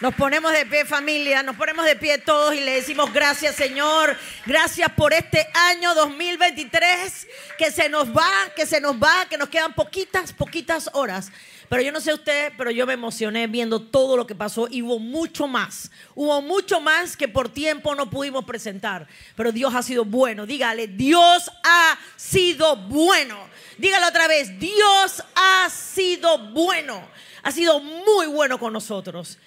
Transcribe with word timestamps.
Nos 0.00 0.14
ponemos 0.14 0.50
de 0.52 0.64
pie 0.64 0.86
familia, 0.86 1.42
nos 1.42 1.56
ponemos 1.56 1.84
de 1.84 1.94
pie 1.94 2.16
todos 2.16 2.54
y 2.54 2.60
le 2.60 2.72
decimos 2.76 3.12
gracias 3.12 3.54
Señor, 3.54 4.16
gracias 4.46 4.90
por 4.92 5.12
este 5.12 5.46
año 5.52 5.94
2023 5.94 7.28
que 7.58 7.70
se 7.70 7.90
nos 7.90 8.08
va, 8.08 8.30
que 8.56 8.64
se 8.64 8.80
nos 8.80 8.96
va, 8.96 9.26
que 9.28 9.36
nos 9.36 9.50
quedan 9.50 9.74
poquitas, 9.74 10.32
poquitas 10.32 10.88
horas. 10.94 11.30
Pero 11.68 11.82
yo 11.82 11.92
no 11.92 12.00
sé 12.00 12.14
usted, 12.14 12.50
pero 12.56 12.70
yo 12.70 12.86
me 12.86 12.94
emocioné 12.94 13.46
viendo 13.46 13.82
todo 13.82 14.16
lo 14.16 14.26
que 14.26 14.34
pasó 14.34 14.68
y 14.70 14.80
hubo 14.80 14.98
mucho 14.98 15.46
más. 15.46 15.90
Hubo 16.14 16.40
mucho 16.40 16.80
más 16.80 17.14
que 17.14 17.28
por 17.28 17.50
tiempo 17.50 17.94
no 17.94 18.08
pudimos 18.08 18.46
presentar. 18.46 19.06
Pero 19.36 19.52
Dios 19.52 19.74
ha 19.74 19.82
sido 19.82 20.06
bueno. 20.06 20.46
Dígale, 20.46 20.88
Dios 20.88 21.50
ha 21.62 21.98
sido 22.16 22.74
bueno. 22.74 23.38
Dígalo 23.76 24.08
otra 24.08 24.26
vez, 24.28 24.58
Dios 24.58 25.22
ha 25.34 25.68
sido 25.68 26.38
bueno. 26.52 27.06
Ha 27.42 27.52
sido 27.52 27.80
muy 27.80 28.26
bueno 28.26 28.58
con 28.58 28.72
nosotros. 28.72 29.38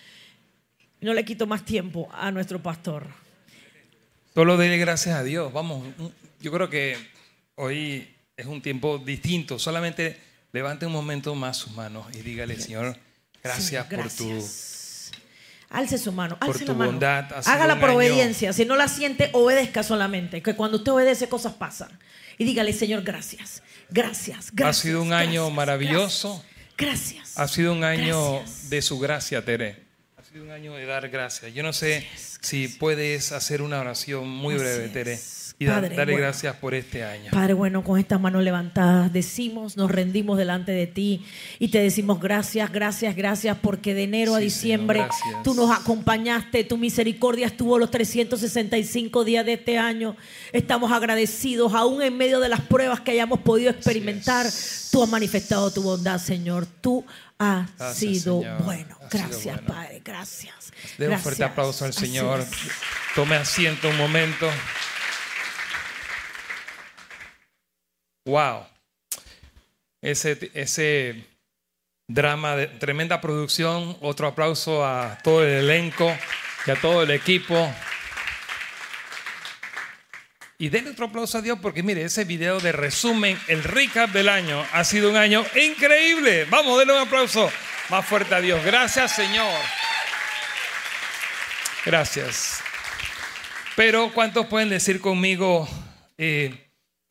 No 1.04 1.14
le 1.14 1.26
quito 1.26 1.46
más 1.48 1.64
tiempo 1.66 2.10
a 2.14 2.32
nuestro 2.32 2.62
pastor. 2.62 3.06
Solo 4.34 4.58
dele 4.58 4.78
gracias 4.78 5.16
a 5.16 5.24
Dios. 5.24 5.52
Vamos, 5.54 5.86
yo 6.40 6.52
creo 6.52 6.70
que 6.70 6.98
hoy 7.56 8.08
es 8.36 8.46
un 8.46 8.62
tiempo 8.62 8.98
distinto. 8.98 9.60
Solamente 9.60 10.20
levante 10.52 10.86
un 10.86 10.92
momento 10.94 11.36
más 11.36 11.58
sus 11.58 11.74
manos 11.74 12.08
y 12.16 12.22
dígale, 12.22 12.60
Señor, 12.60 12.98
gracias, 13.44 13.86
por 13.86 14.10
tu 14.10 14.44
Alce 15.70 15.98
su 15.98 16.12
mano, 16.12 16.38
por 16.40 16.50
alce 16.50 16.66
tu 16.66 16.72
la 16.74 16.78
mano. 16.78 16.92
bondad. 16.92 17.34
Ha 17.34 17.40
Hágala 17.54 17.80
por 17.80 17.90
año- 17.90 17.98
obediencia. 17.98 18.54
Si 18.54 18.64
no 18.64 18.76
la 18.76 18.88
siente, 18.88 19.30
obedezca 19.34 19.82
solamente. 19.82 20.42
Que 20.44 20.56
cuando 20.56 20.78
usted 20.78 20.92
obedece, 20.92 21.28
cosas 21.28 21.54
pasan. 21.54 21.90
Y 22.38 22.44
dígale, 22.44 22.74
Señor, 22.74 23.02
gracias. 23.04 23.64
Gracias. 23.90 24.50
Ha 24.50 24.52
gracias 24.54 24.78
sido 24.84 25.02
un 25.02 25.14
año 25.14 25.50
maravilloso. 25.50 26.44
Gracias. 26.78 27.38
Ha 27.40 27.48
sido 27.48 27.74
un 27.74 27.84
año 27.84 28.44
de 28.70 28.82
su 28.84 29.00
gracia, 29.00 29.44
Tere. 29.44 29.84
Sido 30.34 30.46
un 30.46 30.52
año 30.52 30.74
de 30.74 30.88
dar 30.88 31.10
gracias. 31.10 31.54
Yo 31.54 31.62
no 31.62 31.74
sé 31.74 32.08
si 32.42 32.68
puedes 32.68 33.32
hacer 33.32 33.62
una 33.62 33.80
oración 33.80 34.28
muy 34.28 34.56
breve, 34.56 34.90
es. 34.90 35.43
Y 35.60 35.68
Padre, 35.68 35.96
darle 35.96 36.14
bueno. 36.14 36.28
gracias 36.28 36.56
por 36.56 36.74
este 36.74 37.04
año. 37.04 37.32
Padre 37.32 37.54
bueno, 37.54 37.84
con 37.84 38.00
estas 38.00 38.20
manos 38.20 38.44
levantadas 38.44 39.14
decimos, 39.14 39.78
nos 39.78 39.90
rendimos 39.92 40.38
delante 40.38 40.72
de 40.72 40.88
ti 40.88 41.24
y 41.60 41.70
te 41.70 41.80
decimos 41.80 42.20
gracias, 42.20 42.72
gracias, 42.72 43.16
gracias, 43.16 43.58
porque 43.62 43.94
de 43.94 44.04
enero 44.04 44.36
a 44.36 44.40
diciembre 44.40 45.06
Señor, 45.24 45.44
tú 45.44 45.54
nos 45.54 45.70
acompañaste, 45.72 46.64
tu 46.64 46.78
misericordia 46.78 47.48
estuvo 47.48 47.78
los 47.78 47.92
365 47.92 49.24
días 49.24 49.46
de 49.46 49.54
este 49.54 49.78
año. 49.78 50.16
Estamos 50.52 50.92
agradecidos, 50.92 51.74
aún 51.74 52.02
en 52.02 52.18
medio 52.18 52.40
de 52.40 52.50
las 52.50 52.62
pruebas 52.62 53.00
que 53.02 53.12
hayamos 53.12 53.40
podido 53.40 53.70
experimentar, 53.70 54.48
tú 54.92 55.04
has 55.04 55.10
manifestado 55.10 55.72
tu 55.72 55.82
bondad, 55.84 56.20
Señor. 56.20 56.66
Tú 56.82 57.06
has 57.38 57.70
Gracias, 57.78 57.98
sido 57.98 58.40
Señor. 58.42 58.64
bueno. 58.64 58.96
Sido 58.96 59.10
Gracias, 59.12 59.56
bueno. 59.56 59.68
Padre, 59.68 60.02
gracias. 60.04 60.54
Den 60.98 61.12
un 61.12 61.20
fuerte 61.20 61.44
aplauso 61.44 61.86
al 61.86 61.94
Señor. 61.94 62.44
Tome 63.16 63.36
asiento 63.36 63.90
un 63.90 63.98
momento. 63.98 64.48
Wow. 68.26 68.66
Ese, 70.02 70.52
ese 70.54 71.24
drama 72.08 72.56
de 72.56 72.68
tremenda 72.68 73.22
producción. 73.22 73.98
Otro 74.02 74.28
aplauso 74.28 74.86
a 74.86 75.18
todo 75.24 75.44
el 75.44 75.66
elenco 75.66 76.16
y 76.66 76.72
a 76.72 76.76
todo 76.76 77.04
el 77.04 77.12
equipo. 77.12 77.74
Y 80.58 80.70
denle 80.70 80.92
otro 80.92 81.08
aplauso 81.08 81.40
a 81.40 81.42
Dios 81.42 81.60
porque 81.62 81.84
mire, 81.84 82.04
ese 82.04 82.24
video 82.24 82.60
de 82.60 82.72
resumen, 82.72 83.38
el 83.48 83.64
recap 83.64 84.12
del 84.12 84.30
año, 84.30 84.66
ha 84.72 84.84
sido 84.84 85.10
un 85.10 85.18
año 85.18 85.46
increíble. 85.56 86.46
Vamos, 86.46 86.80
denle 86.80 86.94
un 86.94 87.02
aplauso 87.02 87.52
más 87.90 88.06
fuerte 88.06 88.34
a 88.36 88.40
Dios. 88.40 88.64
Gracias, 88.64 89.14
Señor. 89.14 89.52
Gracias. 91.86 92.62
Pero 93.76 94.14
¿cuántos 94.14 94.46
pueden 94.46 94.70
decir 94.70 95.02
conmigo, 95.02 95.68
eh, 96.18 96.63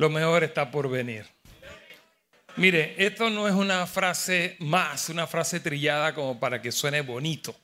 lo 0.03 0.11
mejor 0.11 0.43
está 0.43 0.69
por 0.69 0.91
venir? 0.91 1.25
Mire, 2.57 2.97
esto 2.99 3.31
no 3.31 3.47
es 3.47 3.55
una 3.55 3.87
frase 3.87 4.57
más, 4.59 5.09
una 5.09 5.29
frase 5.29 5.61
trillada 5.61 6.13
como 6.13 6.41
para 6.41 6.61
que 6.61 6.73
suene 6.73 7.03
bonito, 7.03 7.55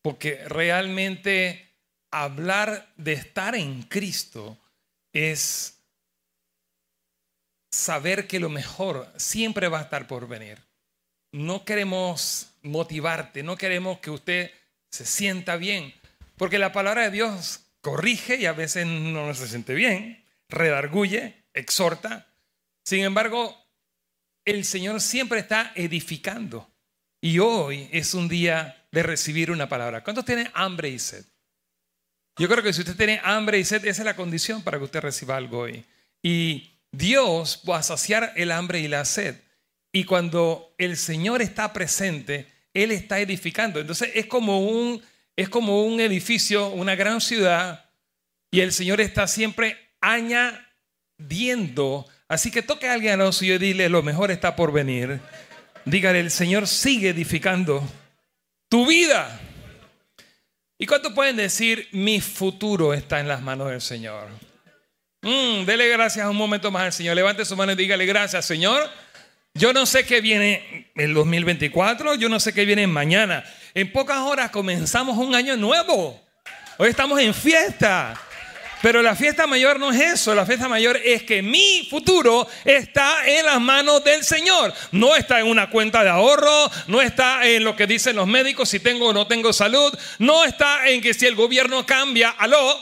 porque 0.00 0.44
realmente 0.46 1.74
hablar 2.12 2.92
de 2.96 3.14
estar 3.14 3.56
en 3.56 3.82
Cristo 3.82 4.56
es 5.12 5.80
saber 7.72 8.28
que 8.28 8.38
lo 8.38 8.48
mejor 8.48 9.12
siempre 9.16 9.66
va 9.66 9.80
a 9.80 9.82
estar 9.82 10.06
por 10.06 10.28
venir. 10.28 10.58
No 11.32 11.64
queremos 11.64 12.52
motivarte, 12.62 13.42
no 13.42 13.56
queremos 13.56 13.98
que 13.98 14.10
usted 14.10 14.52
se 14.88 15.04
sienta 15.04 15.56
bien, 15.56 15.92
porque 16.36 16.58
la 16.58 16.70
palabra 16.70 17.02
de 17.02 17.10
Dios 17.10 17.64
corrige 17.80 18.36
y 18.36 18.46
a 18.46 18.52
veces 18.52 18.86
no 18.86 19.34
se 19.34 19.48
siente 19.48 19.74
bien, 19.74 20.24
redarguye, 20.48 21.37
exhorta. 21.58 22.26
Sin 22.84 23.04
embargo, 23.04 23.56
el 24.44 24.64
Señor 24.64 25.00
siempre 25.00 25.40
está 25.40 25.72
edificando. 25.74 26.68
Y 27.20 27.38
hoy 27.38 27.88
es 27.92 28.14
un 28.14 28.28
día 28.28 28.86
de 28.92 29.02
recibir 29.02 29.50
una 29.50 29.68
palabra. 29.68 30.02
¿Cuántos 30.04 30.24
tienen 30.24 30.50
hambre 30.54 30.88
y 30.88 30.98
sed? 30.98 31.24
Yo 32.36 32.48
creo 32.48 32.62
que 32.62 32.72
si 32.72 32.80
usted 32.80 32.96
tiene 32.96 33.20
hambre 33.24 33.58
y 33.58 33.64
sed, 33.64 33.84
esa 33.84 34.02
es 34.02 34.06
la 34.06 34.16
condición 34.16 34.62
para 34.62 34.78
que 34.78 34.84
usted 34.84 35.00
reciba 35.00 35.36
algo 35.36 35.58
hoy. 35.58 35.84
Y 36.22 36.70
Dios 36.92 37.62
va 37.68 37.78
a 37.78 37.82
saciar 37.82 38.32
el 38.36 38.52
hambre 38.52 38.80
y 38.80 38.88
la 38.88 39.04
sed. 39.04 39.36
Y 39.92 40.04
cuando 40.04 40.74
el 40.78 40.96
Señor 40.96 41.42
está 41.42 41.72
presente, 41.72 42.46
Él 42.72 42.92
está 42.92 43.18
edificando. 43.18 43.80
Entonces 43.80 44.10
es 44.14 44.26
como 44.26 44.60
un, 44.60 45.02
es 45.34 45.48
como 45.48 45.82
un 45.84 46.00
edificio, 46.00 46.68
una 46.68 46.94
gran 46.94 47.20
ciudad, 47.20 47.90
y 48.50 48.60
el 48.60 48.72
Señor 48.72 49.00
está 49.00 49.26
siempre 49.26 49.76
añadiendo. 50.00 50.67
Así 52.28 52.50
que 52.50 52.62
toque 52.62 52.88
a 52.88 52.92
alguien 52.92 53.14
al 53.14 53.18
lado 53.20 53.32
suyo 53.32 53.54
y 53.54 53.58
dile, 53.58 53.88
lo 53.88 54.02
mejor 54.02 54.30
está 54.30 54.54
por 54.54 54.70
venir. 54.72 55.20
Dígale, 55.84 56.20
el 56.20 56.30
Señor 56.30 56.66
sigue 56.66 57.08
edificando 57.08 57.82
tu 58.68 58.86
vida. 58.86 59.40
¿Y 60.78 60.86
cuántos 60.86 61.12
pueden 61.14 61.36
decir, 61.36 61.88
mi 61.92 62.20
futuro 62.20 62.92
está 62.92 63.18
en 63.20 63.28
las 63.28 63.40
manos 63.40 63.70
del 63.70 63.80
Señor? 63.80 64.28
Mm, 65.22 65.64
dele 65.64 65.88
gracias 65.88 66.28
un 66.28 66.36
momento 66.36 66.70
más 66.70 66.82
al 66.82 66.92
Señor. 66.92 67.16
Levante 67.16 67.44
su 67.44 67.56
mano 67.56 67.72
y 67.72 67.76
dígale 67.76 68.04
gracias, 68.06 68.44
Señor. 68.44 68.88
Yo 69.54 69.72
no 69.72 69.86
sé 69.86 70.04
qué 70.04 70.20
viene 70.20 70.92
el 70.94 71.14
2024, 71.14 72.14
yo 72.14 72.28
no 72.28 72.38
sé 72.38 72.52
qué 72.52 72.64
viene 72.64 72.86
mañana. 72.86 73.42
En 73.74 73.90
pocas 73.90 74.18
horas 74.18 74.50
comenzamos 74.50 75.16
un 75.16 75.34
año 75.34 75.56
nuevo. 75.56 76.20
Hoy 76.76 76.90
estamos 76.90 77.18
en 77.18 77.34
fiesta. 77.34 78.20
Pero 78.80 79.02
la 79.02 79.16
fiesta 79.16 79.46
mayor 79.46 79.80
no 79.80 79.90
es 79.90 80.00
eso, 80.00 80.34
la 80.34 80.46
fiesta 80.46 80.68
mayor 80.68 81.00
es 81.04 81.24
que 81.24 81.42
mi 81.42 81.86
futuro 81.90 82.46
está 82.64 83.26
en 83.26 83.44
las 83.44 83.60
manos 83.60 84.04
del 84.04 84.22
Señor. 84.22 84.72
No 84.92 85.16
está 85.16 85.40
en 85.40 85.46
una 85.46 85.68
cuenta 85.68 86.04
de 86.04 86.10
ahorro, 86.10 86.70
no 86.86 87.02
está 87.02 87.44
en 87.46 87.64
lo 87.64 87.74
que 87.74 87.86
dicen 87.86 88.14
los 88.16 88.28
médicos 88.28 88.68
si 88.68 88.78
tengo 88.78 89.08
o 89.08 89.12
no 89.12 89.26
tengo 89.26 89.52
salud, 89.52 89.92
no 90.18 90.44
está 90.44 90.88
en 90.88 91.00
que 91.00 91.12
si 91.12 91.26
el 91.26 91.34
gobierno 91.34 91.84
cambia, 91.84 92.30
aló, 92.38 92.78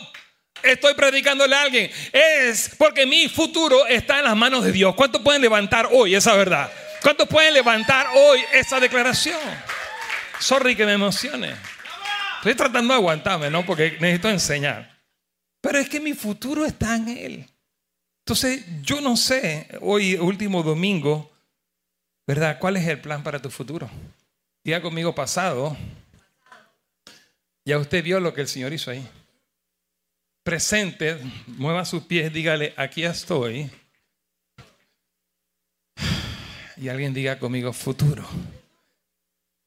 estoy 0.62 0.94
predicándole 0.94 1.56
a 1.56 1.62
alguien. 1.62 1.90
Es 2.12 2.74
porque 2.76 3.06
mi 3.06 3.28
futuro 3.28 3.86
está 3.86 4.18
en 4.18 4.24
las 4.24 4.36
manos 4.36 4.64
de 4.64 4.72
Dios. 4.72 4.94
¿Cuántos 4.94 5.22
pueden 5.22 5.40
levantar 5.40 5.88
hoy 5.92 6.14
esa 6.14 6.34
verdad? 6.34 6.70
¿Cuántos 7.00 7.28
pueden 7.28 7.54
levantar 7.54 8.08
hoy 8.14 8.44
esa 8.52 8.80
declaración? 8.80 9.38
Sorry 10.40 10.76
que 10.76 10.84
me 10.84 10.92
emocione. 10.92 11.54
Estoy 12.38 12.54
tratando 12.54 12.92
de 12.92 12.98
aguantarme, 12.98 13.50
¿no? 13.50 13.64
Porque 13.64 13.96
necesito 13.98 14.28
enseñar. 14.28 14.95
Pero 15.60 15.78
es 15.78 15.88
que 15.88 16.00
mi 16.00 16.14
futuro 16.14 16.64
está 16.64 16.96
en 16.96 17.08
Él. 17.08 17.46
Entonces, 18.26 18.64
yo 18.82 19.00
no 19.00 19.16
sé, 19.16 19.68
hoy, 19.80 20.16
último 20.16 20.62
domingo, 20.62 21.30
¿verdad? 22.26 22.58
¿Cuál 22.58 22.76
es 22.76 22.86
el 22.88 23.00
plan 23.00 23.22
para 23.22 23.40
tu 23.40 23.50
futuro? 23.50 23.88
Diga 24.64 24.82
conmigo 24.82 25.14
pasado. 25.14 25.76
Ya 27.64 27.78
usted 27.78 28.02
vio 28.02 28.18
lo 28.18 28.34
que 28.34 28.40
el 28.40 28.48
Señor 28.48 28.72
hizo 28.72 28.90
ahí. 28.90 29.08
Presente, 30.42 31.18
mueva 31.46 31.84
sus 31.84 32.02
pies, 32.02 32.32
dígale, 32.32 32.74
aquí 32.76 33.04
estoy. 33.04 33.70
Y 36.76 36.88
alguien 36.88 37.14
diga 37.14 37.38
conmigo, 37.38 37.72
futuro. 37.72 38.26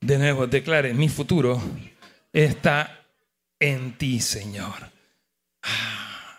De 0.01 0.17
nuevo, 0.17 0.47
declare, 0.47 0.93
mi 0.93 1.09
futuro 1.09 1.61
está 2.31 3.05
en 3.59 3.97
ti, 3.97 4.19
Señor. 4.19 4.98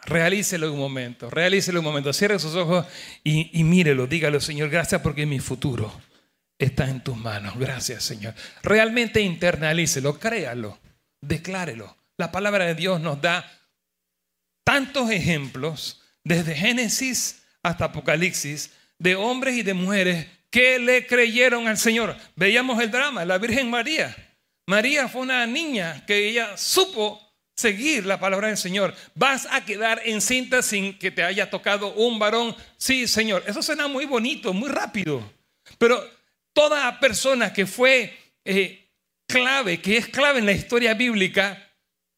Realícelo 0.07 0.73
un 0.73 0.79
momento, 0.79 1.31
realícelo 1.31 1.81
un 1.81 1.85
momento. 1.85 2.13
Cierre 2.13 2.39
sus 2.39 2.55
ojos 2.55 2.87
y, 3.23 3.59
y 3.59 3.65
mírelo. 3.65 4.07
Dígalo, 4.07 4.41
Señor, 4.41 4.71
gracias 4.71 5.01
porque 5.03 5.27
mi 5.27 5.39
futuro 5.39 5.93
está 6.59 6.89
en 6.89 7.03
tus 7.03 7.17
manos. 7.17 7.59
Gracias, 7.59 8.05
Señor. 8.05 8.35
Realmente 8.63 9.21
internalícelo, 9.21 10.19
créalo, 10.19 10.79
declárelo. 11.21 11.97
La 12.17 12.33
palabra 12.33 12.67
de 12.67 12.75
Dios 12.75 13.01
nos 13.01 13.21
da 13.21 13.51
tantos 14.65 15.11
ejemplos, 15.11 16.03
desde 16.23 16.55
Génesis 16.55 17.43
hasta 17.63 17.87
Apocalipsis, 17.87 18.73
de 18.99 19.17
hombres 19.17 19.57
y 19.57 19.63
de 19.63 19.75
mujeres 19.75 20.27
que 20.51 20.79
le 20.79 21.07
creyeron 21.07 21.67
al 21.67 21.79
Señor. 21.79 22.17
Veíamos 22.37 22.83
el 22.83 22.91
drama, 22.91 23.25
la 23.25 23.39
Virgen 23.39 23.71
María. 23.71 24.15
María 24.67 25.09
fue 25.09 25.23
una 25.23 25.47
niña 25.47 26.05
que 26.07 26.29
ella 26.29 26.57
supo 26.57 27.30
seguir 27.61 28.07
la 28.07 28.19
palabra 28.19 28.49
del 28.49 28.57
Señor. 28.57 28.95
Vas 29.15 29.47
a 29.51 29.65
quedar 29.65 30.03
encinta 30.05 30.63
sin 30.63 30.99
que 30.99 31.11
te 31.11 31.23
haya 31.23 31.51
tocado 31.51 31.93
un 31.95 32.19
varón. 32.19 32.57
Sí, 32.77 33.07
Señor. 33.07 33.45
Eso 33.47 33.63
suena 33.63 33.87
muy 33.87 34.07
bonito, 34.07 34.53
muy 34.53 34.69
rápido. 34.69 35.23
Pero 35.79 36.03
toda 36.53 36.99
persona 36.99 37.53
que 37.53 37.67
fue 37.67 38.17
eh, 38.45 38.89
clave, 39.27 39.81
que 39.81 39.97
es 39.97 40.09
clave 40.09 40.41
en 40.41 40.47
la 40.47 40.53
historia 40.53 40.95
bíblica, 40.95 41.71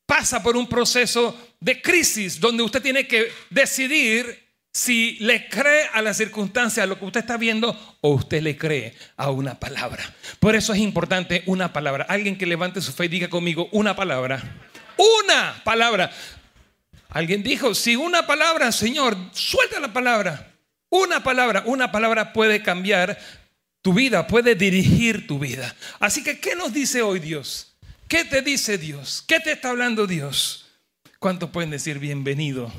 pasa 0.06 0.42
por 0.42 0.56
un 0.56 0.68
proceso 0.68 1.54
de 1.60 1.80
crisis 1.80 2.40
donde 2.40 2.62
usted 2.62 2.82
tiene 2.82 3.06
que 3.06 3.30
decidir 3.50 4.42
si 4.72 5.18
le 5.20 5.48
cree 5.48 5.86
a 5.92 6.00
la 6.00 6.14
circunstancia, 6.14 6.82
a 6.82 6.86
lo 6.86 6.98
que 6.98 7.04
usted 7.04 7.20
está 7.20 7.36
viendo, 7.36 7.78
o 8.00 8.14
usted 8.14 8.42
le 8.42 8.56
cree 8.56 8.94
a 9.16 9.30
una 9.30 9.60
palabra. 9.60 10.02
Por 10.40 10.56
eso 10.56 10.72
es 10.72 10.80
importante 10.80 11.42
una 11.46 11.72
palabra. 11.72 12.06
Alguien 12.08 12.38
que 12.38 12.46
levante 12.46 12.80
su 12.80 12.92
fe 12.92 13.04
y 13.04 13.08
diga 13.08 13.28
conmigo 13.28 13.68
una 13.72 13.94
palabra. 13.94 14.42
Una 15.02 15.60
palabra. 15.64 16.12
Alguien 17.08 17.42
dijo, 17.42 17.74
si 17.74 17.96
una 17.96 18.26
palabra, 18.26 18.70
Señor, 18.72 19.16
suelta 19.32 19.80
la 19.80 19.92
palabra. 19.92 20.54
Una 20.90 21.22
palabra, 21.22 21.64
una 21.66 21.90
palabra 21.90 22.32
puede 22.32 22.62
cambiar 22.62 23.18
tu 23.80 23.92
vida, 23.92 24.26
puede 24.26 24.54
dirigir 24.54 25.26
tu 25.26 25.38
vida. 25.38 25.74
Así 25.98 26.22
que, 26.22 26.38
¿qué 26.38 26.54
nos 26.54 26.72
dice 26.72 27.02
hoy 27.02 27.18
Dios? 27.18 27.74
¿Qué 28.08 28.24
te 28.24 28.42
dice 28.42 28.78
Dios? 28.78 29.24
¿Qué 29.26 29.40
te 29.40 29.52
está 29.52 29.70
hablando 29.70 30.06
Dios? 30.06 30.66
¿Cuántos 31.18 31.50
pueden 31.50 31.70
decir 31.70 31.98
bienvenido, 31.98 32.72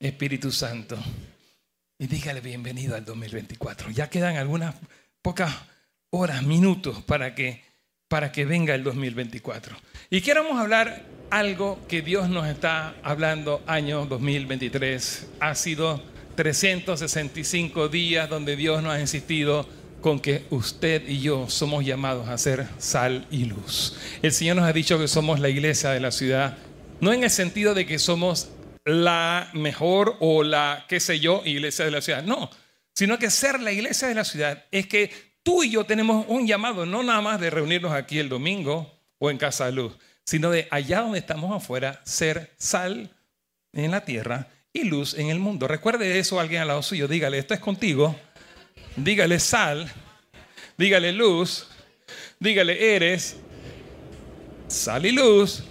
Espíritu 0.00 0.50
Santo? 0.50 0.98
Y 1.98 2.06
dígale 2.06 2.40
bienvenido 2.40 2.96
al 2.96 3.04
2024. 3.04 3.90
Ya 3.90 4.10
quedan 4.10 4.36
algunas 4.36 4.74
pocas 5.22 5.54
horas, 6.10 6.42
minutos 6.42 7.02
para 7.02 7.34
que, 7.34 7.62
para 8.08 8.32
que 8.32 8.44
venga 8.44 8.74
el 8.74 8.82
2024. 8.82 9.76
Y 10.10 10.20
queremos 10.20 10.58
hablar 10.58 11.17
algo 11.30 11.78
que 11.88 12.02
Dios 12.02 12.28
nos 12.28 12.46
está 12.46 12.94
hablando 13.02 13.62
año 13.66 14.06
2023. 14.06 15.26
Ha 15.40 15.54
sido 15.54 16.02
365 16.36 17.88
días 17.88 18.28
donde 18.28 18.56
Dios 18.56 18.82
nos 18.82 18.94
ha 18.94 19.00
insistido 19.00 19.66
con 20.00 20.20
que 20.20 20.44
usted 20.50 21.08
y 21.08 21.20
yo 21.20 21.48
somos 21.48 21.84
llamados 21.84 22.28
a 22.28 22.38
ser 22.38 22.66
sal 22.78 23.26
y 23.30 23.44
luz. 23.44 23.96
El 24.22 24.32
Señor 24.32 24.56
nos 24.56 24.64
ha 24.64 24.72
dicho 24.72 24.98
que 24.98 25.08
somos 25.08 25.40
la 25.40 25.48
iglesia 25.48 25.90
de 25.90 26.00
la 26.00 26.12
ciudad, 26.12 26.56
no 27.00 27.12
en 27.12 27.24
el 27.24 27.30
sentido 27.30 27.74
de 27.74 27.86
que 27.86 27.98
somos 27.98 28.50
la 28.84 29.50
mejor 29.54 30.16
o 30.20 30.42
la, 30.42 30.86
qué 30.88 31.00
sé 31.00 31.20
yo, 31.20 31.42
iglesia 31.44 31.84
de 31.84 31.90
la 31.90 32.00
ciudad, 32.00 32.22
no, 32.22 32.48
sino 32.94 33.18
que 33.18 33.30
ser 33.30 33.60
la 33.60 33.72
iglesia 33.72 34.08
de 34.08 34.14
la 34.14 34.24
ciudad 34.24 34.64
es 34.70 34.86
que 34.86 35.10
tú 35.42 35.62
y 35.62 35.70
yo 35.70 35.84
tenemos 35.84 36.24
un 36.28 36.46
llamado, 36.46 36.86
no 36.86 37.02
nada 37.02 37.20
más 37.20 37.40
de 37.40 37.50
reunirnos 37.50 37.92
aquí 37.92 38.18
el 38.18 38.28
domingo 38.28 39.00
o 39.18 39.30
en 39.30 39.38
Casa 39.38 39.66
de 39.66 39.72
Luz, 39.72 39.96
sino 40.28 40.50
de 40.50 40.68
allá 40.70 41.00
donde 41.00 41.20
estamos 41.20 41.56
afuera, 41.56 42.02
ser 42.04 42.52
sal 42.58 43.10
en 43.72 43.90
la 43.90 44.04
tierra 44.04 44.48
y 44.74 44.84
luz 44.84 45.14
en 45.14 45.30
el 45.30 45.38
mundo. 45.38 45.66
Recuerde 45.66 46.18
eso 46.18 46.38
alguien 46.38 46.60
al 46.60 46.68
lado 46.68 46.82
suyo, 46.82 47.08
dígale, 47.08 47.38
esto 47.38 47.54
es 47.54 47.60
contigo 47.60 48.14
dígale 49.04 49.38
sal, 49.38 49.90
dígale 50.76 51.12
luz, 51.12 51.66
dígale 52.38 52.94
eres 52.94 53.36
sal 54.66 55.06
y 55.06 55.12
luz. 55.12 55.64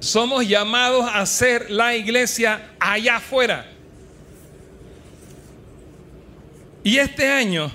Somos 0.00 0.46
llamados 0.46 1.10
a 1.12 1.26
ser 1.26 1.68
la 1.68 1.96
iglesia 1.96 2.70
allá 2.78 3.16
afuera. 3.16 3.66
Y 6.84 6.98
este 6.98 7.28
año, 7.28 7.68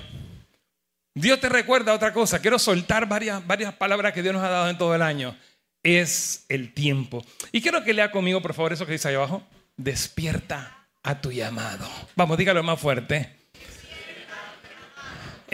Dios 1.14 1.38
te 1.38 1.50
recuerda 1.50 1.92
otra 1.92 2.14
cosa. 2.14 2.38
Quiero 2.38 2.58
soltar 2.58 3.06
varias, 3.06 3.46
varias 3.46 3.74
palabras 3.74 4.14
que 4.14 4.22
Dios 4.22 4.32
nos 4.34 4.42
ha 4.42 4.48
dado 4.48 4.70
en 4.70 4.78
todo 4.78 4.94
el 4.94 5.02
año. 5.02 5.36
Es 5.84 6.44
el 6.48 6.74
tiempo. 6.74 7.24
Y 7.52 7.62
quiero 7.62 7.84
que 7.84 7.94
lea 7.94 8.10
conmigo, 8.10 8.42
por 8.42 8.54
favor, 8.54 8.72
eso 8.72 8.84
que 8.84 8.92
dice 8.92 9.06
ahí 9.08 9.14
abajo. 9.14 9.46
Despierta 9.76 10.88
a 11.04 11.20
tu 11.20 11.30
llamado. 11.30 11.88
Vamos, 12.16 12.36
dígalo 12.36 12.62
más 12.64 12.80
fuerte 12.80 13.44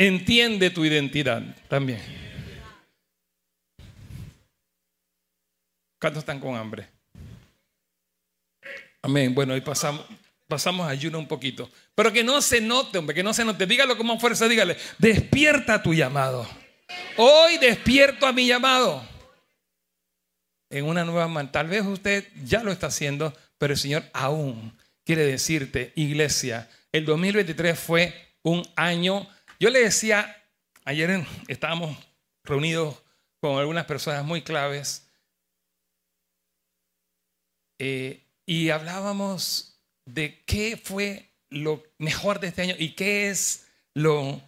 entiende 0.00 0.70
tu 0.70 0.84
identidad 0.84 1.42
también. 1.68 2.00
¿Cuántos 6.00 6.22
están 6.22 6.40
con 6.40 6.56
hambre? 6.56 6.88
Amén. 9.02 9.34
Bueno, 9.34 9.52
hoy 9.52 9.60
pasamos, 9.60 10.06
pasamos 10.48 10.88
ayuno 10.88 11.18
un 11.18 11.28
poquito. 11.28 11.70
Pero 11.94 12.10
que 12.10 12.24
no 12.24 12.40
se 12.40 12.62
note, 12.62 12.96
hombre, 12.96 13.14
que 13.14 13.22
no 13.22 13.34
se 13.34 13.44
note. 13.44 13.66
Dígalo 13.66 13.98
con 13.98 14.18
fuerza, 14.18 14.48
dígale. 14.48 14.78
Despierta 14.98 15.82
tu 15.82 15.92
llamado. 15.92 16.48
Hoy 17.18 17.58
despierto 17.58 18.26
a 18.26 18.32
mi 18.32 18.46
llamado. 18.46 19.06
En 20.70 20.86
una 20.86 21.04
nueva 21.04 21.28
man. 21.28 21.52
Tal 21.52 21.68
vez 21.68 21.84
usted 21.84 22.26
ya 22.44 22.62
lo 22.62 22.72
está 22.72 22.86
haciendo, 22.86 23.36
pero 23.58 23.74
el 23.74 23.78
Señor 23.78 24.04
aún 24.12 24.76
quiere 25.04 25.24
decirte, 25.24 25.92
iglesia, 25.96 26.70
el 26.92 27.04
2023 27.04 27.78
fue 27.78 28.14
un 28.42 28.62
año 28.76 29.28
yo 29.60 29.68
le 29.68 29.80
decía, 29.80 30.42
ayer 30.86 31.26
estábamos 31.46 31.94
reunidos 32.44 33.02
con 33.40 33.58
algunas 33.58 33.84
personas 33.84 34.24
muy 34.24 34.40
claves 34.40 35.06
eh, 37.78 38.24
y 38.46 38.70
hablábamos 38.70 39.78
de 40.06 40.42
qué 40.46 40.80
fue 40.82 41.28
lo 41.50 41.82
mejor 41.98 42.40
de 42.40 42.48
este 42.48 42.62
año 42.62 42.74
y 42.78 42.94
qué 42.94 43.28
es 43.28 43.66
lo, 43.92 44.40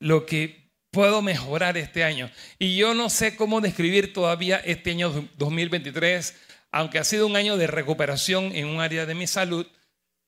lo 0.00 0.26
que 0.26 0.67
puedo 0.98 1.22
mejorar 1.22 1.78
este 1.78 2.02
año. 2.02 2.28
Y 2.58 2.76
yo 2.76 2.92
no 2.92 3.08
sé 3.08 3.36
cómo 3.36 3.60
describir 3.60 4.12
todavía 4.12 4.56
este 4.56 4.90
año 4.90 5.28
2023, 5.36 6.34
aunque 6.72 6.98
ha 6.98 7.04
sido 7.04 7.24
un 7.28 7.36
año 7.36 7.56
de 7.56 7.68
recuperación 7.68 8.50
en 8.52 8.66
un 8.66 8.80
área 8.80 9.06
de 9.06 9.14
mi 9.14 9.28
salud. 9.28 9.64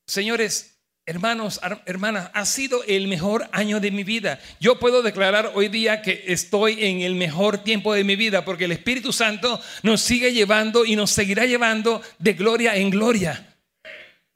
Señores, 0.07 0.77
Hermanos, 1.07 1.59
hermanas, 1.87 2.31
ha 2.35 2.45
sido 2.45 2.85
el 2.85 3.09
mejor 3.09 3.49
año 3.51 3.81
de 3.81 3.91
mi 3.91 4.05
vida. 4.05 4.39
Yo 4.61 4.79
puedo 4.79 5.03
declarar 5.03 5.51
hoy 5.57 5.67
día 5.67 6.03
que 6.03 6.23
estoy 6.29 6.85
en 6.85 7.01
el 7.01 7.17
mejor 7.17 7.59
tiempo 7.59 7.93
de 7.95 8.05
mi 8.05 8.15
vida 8.15 8.45
porque 8.45 8.67
el 8.67 8.73
Espíritu 8.73 9.13
Santo 9.13 9.61
nos 9.83 10.03
sigue 10.03 10.33
llevando 10.33 10.85
y 10.85 10.95
nos 10.95 11.11
seguirá 11.11 11.47
llevando 11.47 12.01
de 12.21 12.35
gloria 12.35 12.77
en 12.77 12.91
gloria. 12.91 13.50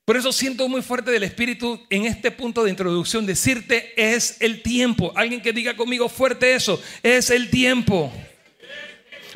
Por 0.04 0.18
eso 0.18 0.32
siento 0.32 0.68
muy 0.68 0.82
fuerte 0.82 1.10
del 1.10 1.22
Espíritu 1.22 1.80
en 1.88 2.04
este 2.04 2.30
punto 2.30 2.62
de 2.62 2.70
introducción 2.70 3.24
decirte 3.24 3.94
es 3.96 4.36
el 4.40 4.62
tiempo. 4.62 5.12
Alguien 5.16 5.40
que 5.40 5.52
diga 5.52 5.76
conmigo 5.76 6.10
fuerte 6.10 6.54
eso, 6.54 6.82
es 7.02 7.30
el 7.30 7.48
tiempo. 7.50 8.12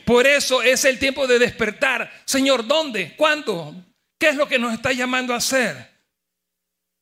Por 0.04 0.26
eso 0.26 0.62
es 0.62 0.84
el 0.84 0.98
tiempo 0.98 1.26
de 1.26 1.38
despertar. 1.38 2.10
Señor, 2.26 2.66
¿dónde? 2.66 3.14
¿Cuándo? 3.16 3.74
¿Qué 4.18 4.28
es 4.28 4.36
lo 4.36 4.46
que 4.46 4.58
nos 4.58 4.74
está 4.74 4.92
llamando 4.92 5.32
a 5.32 5.38
hacer? 5.38 5.90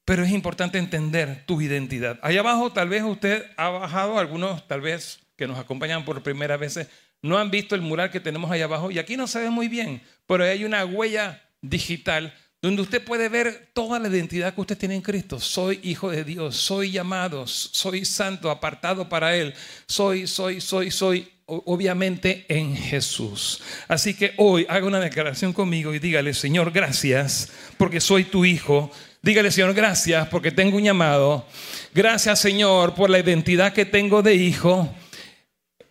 Pero 0.05 0.23
es 0.23 0.31
importante 0.31 0.79
entender 0.79 1.45
tu 1.47 1.61
identidad. 1.61 2.21
Allá 2.23 2.41
abajo 2.41 2.73
tal 2.73 2.89
vez 2.89 3.03
usted 3.03 3.45
ha 3.57 3.69
bajado, 3.71 4.21
algunos 4.21 4.67
tal 4.69 4.81
vez 4.81 5.19
que 5.37 5.49
nos 5.49 5.59
acompañan 5.59 6.05
por 6.05 6.23
primera 6.23 6.57
vez, 6.57 6.89
no 7.21 7.39
han 7.39 7.51
visto 7.51 7.75
el 7.75 7.81
mural 7.81 8.11
que 8.11 8.21
tenemos 8.21 8.49
allá 8.51 8.67
abajo 8.67 8.93
y 8.93 9.01
aquí 9.01 9.17
no 9.17 9.27
se 9.27 9.41
ve 9.41 9.51
muy 9.51 9.67
bien, 9.67 10.03
pero 10.27 10.45
hay 10.45 10.65
una 10.65 10.85
huella 10.85 11.43
digital 11.61 12.33
donde 12.67 12.83
usted 12.83 13.05
puede 13.05 13.29
ver 13.29 13.69
toda 13.73 14.01
la 14.01 14.09
identidad 14.09 14.53
que 14.53 14.61
usted 14.61 14.77
tiene 14.77 14.97
en 14.97 15.01
Cristo. 15.01 15.39
Soy 15.39 15.79
hijo 15.85 16.11
de 16.11 16.25
Dios, 16.25 16.57
soy 16.57 16.91
llamado, 16.91 17.47
soy 17.47 18.05
santo, 18.05 18.51
apartado 18.51 19.09
para 19.09 19.37
Él, 19.37 19.55
soy, 19.87 20.27
soy, 20.27 20.61
soy, 20.61 20.91
soy, 20.91 21.29
obviamente 21.47 22.45
en 22.49 22.77
Jesús. 22.77 23.63
Así 23.87 24.15
que 24.15 24.35
hoy 24.37 24.67
haga 24.69 24.85
una 24.85 24.99
declaración 24.99 25.53
conmigo 25.53 25.95
y 25.95 26.01
dígale, 26.01 26.35
Señor, 26.35 26.73
gracias 26.73 27.53
porque 27.79 28.01
soy 28.01 28.25
tu 28.25 28.45
hijo 28.45 28.91
Dígale, 29.23 29.51
Señor, 29.51 29.75
gracias 29.75 30.29
porque 30.29 30.53
tengo 30.53 30.77
un 30.77 30.85
llamado. 30.85 31.45
Gracias, 31.93 32.39
Señor, 32.39 32.95
por 32.95 33.11
la 33.11 33.19
identidad 33.19 33.73
que 33.73 33.85
tengo 33.85 34.23
de 34.23 34.37
hijo, 34.37 34.95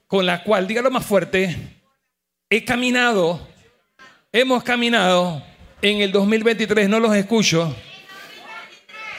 con 0.08 0.26
la 0.26 0.42
cual, 0.42 0.68
dígalo 0.68 0.90
más 0.90 1.06
fuerte, 1.06 1.54
he 2.50 2.64
caminado, 2.64 3.46
hemos 4.32 4.64
caminado 4.64 5.44
en 5.82 6.02
el 6.02 6.12
2023, 6.12 6.90
no 6.90 7.00
los 7.00 7.16
escucho. 7.16 7.76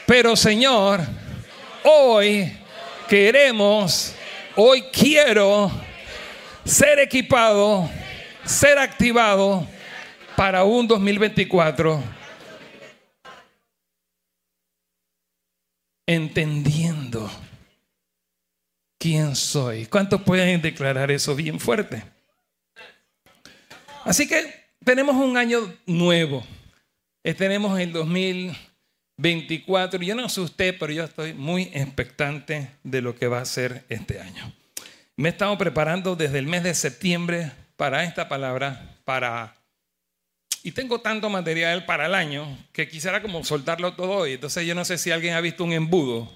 Pero, 0.07 0.37
Señor, 0.37 1.01
hoy 1.85 2.53
queremos, 3.09 4.15
hoy 4.55 4.83
quiero 4.93 5.71
ser 6.65 6.99
equipado, 6.99 7.89
ser 8.45 8.79
activado 8.79 9.67
para 10.37 10.65
un 10.65 10.87
2024 10.87 12.17
entendiendo 16.07 17.31
quién 18.99 19.35
soy. 19.35 19.87
¿Cuántos 19.87 20.23
pueden 20.23 20.63
declarar 20.63 21.11
eso 21.11 21.35
bien 21.35 21.59
fuerte? 21.59 22.05
Así 24.05 24.29
que 24.29 24.56
tenemos 24.87 25.17
un 25.17 25.37
año 25.37 25.75
nuevo. 25.85 26.43
Tenemos 27.37 27.79
el 27.81 27.93
2024. 27.93 30.01
Yo 30.01 30.15
no 30.15 30.29
sé 30.29 30.41
usted, 30.41 30.77
pero 30.79 30.93
yo 30.93 31.03
estoy 31.03 31.35
muy 31.35 31.73
expectante 31.75 32.71
de 32.85 33.03
lo 33.03 33.17
que 33.17 33.27
va 33.27 33.41
a 33.41 33.45
ser 33.45 33.85
este 33.89 34.21
año. 34.21 34.53
Me 35.17 35.29
he 35.29 35.33
estado 35.33 35.59
preparando 35.59 36.15
desde 36.15 36.39
el 36.39 36.47
mes 36.47 36.63
de 36.63 36.73
septiembre 36.73 37.51
para 37.77 38.05
esta 38.05 38.29
palabra, 38.29 38.95
para... 39.05 39.57
Y 40.63 40.71
tengo 40.71 41.01
tanto 41.01 41.29
material 41.31 41.85
para 41.85 42.07
el 42.07 42.15
año 42.15 42.47
que 42.73 42.89
quisiera 42.89 43.21
como 43.21 43.43
soltarlo 43.43 43.95
todo 43.95 44.13
hoy. 44.13 44.35
Entonces 44.35 44.65
yo 44.65 44.77
no 44.77 44.85
sé 44.85 44.99
si 44.99 45.11
alguien 45.11 45.35
ha 45.35 45.41
visto 45.41 45.65
un 45.65 45.73
embudo. 45.73 46.33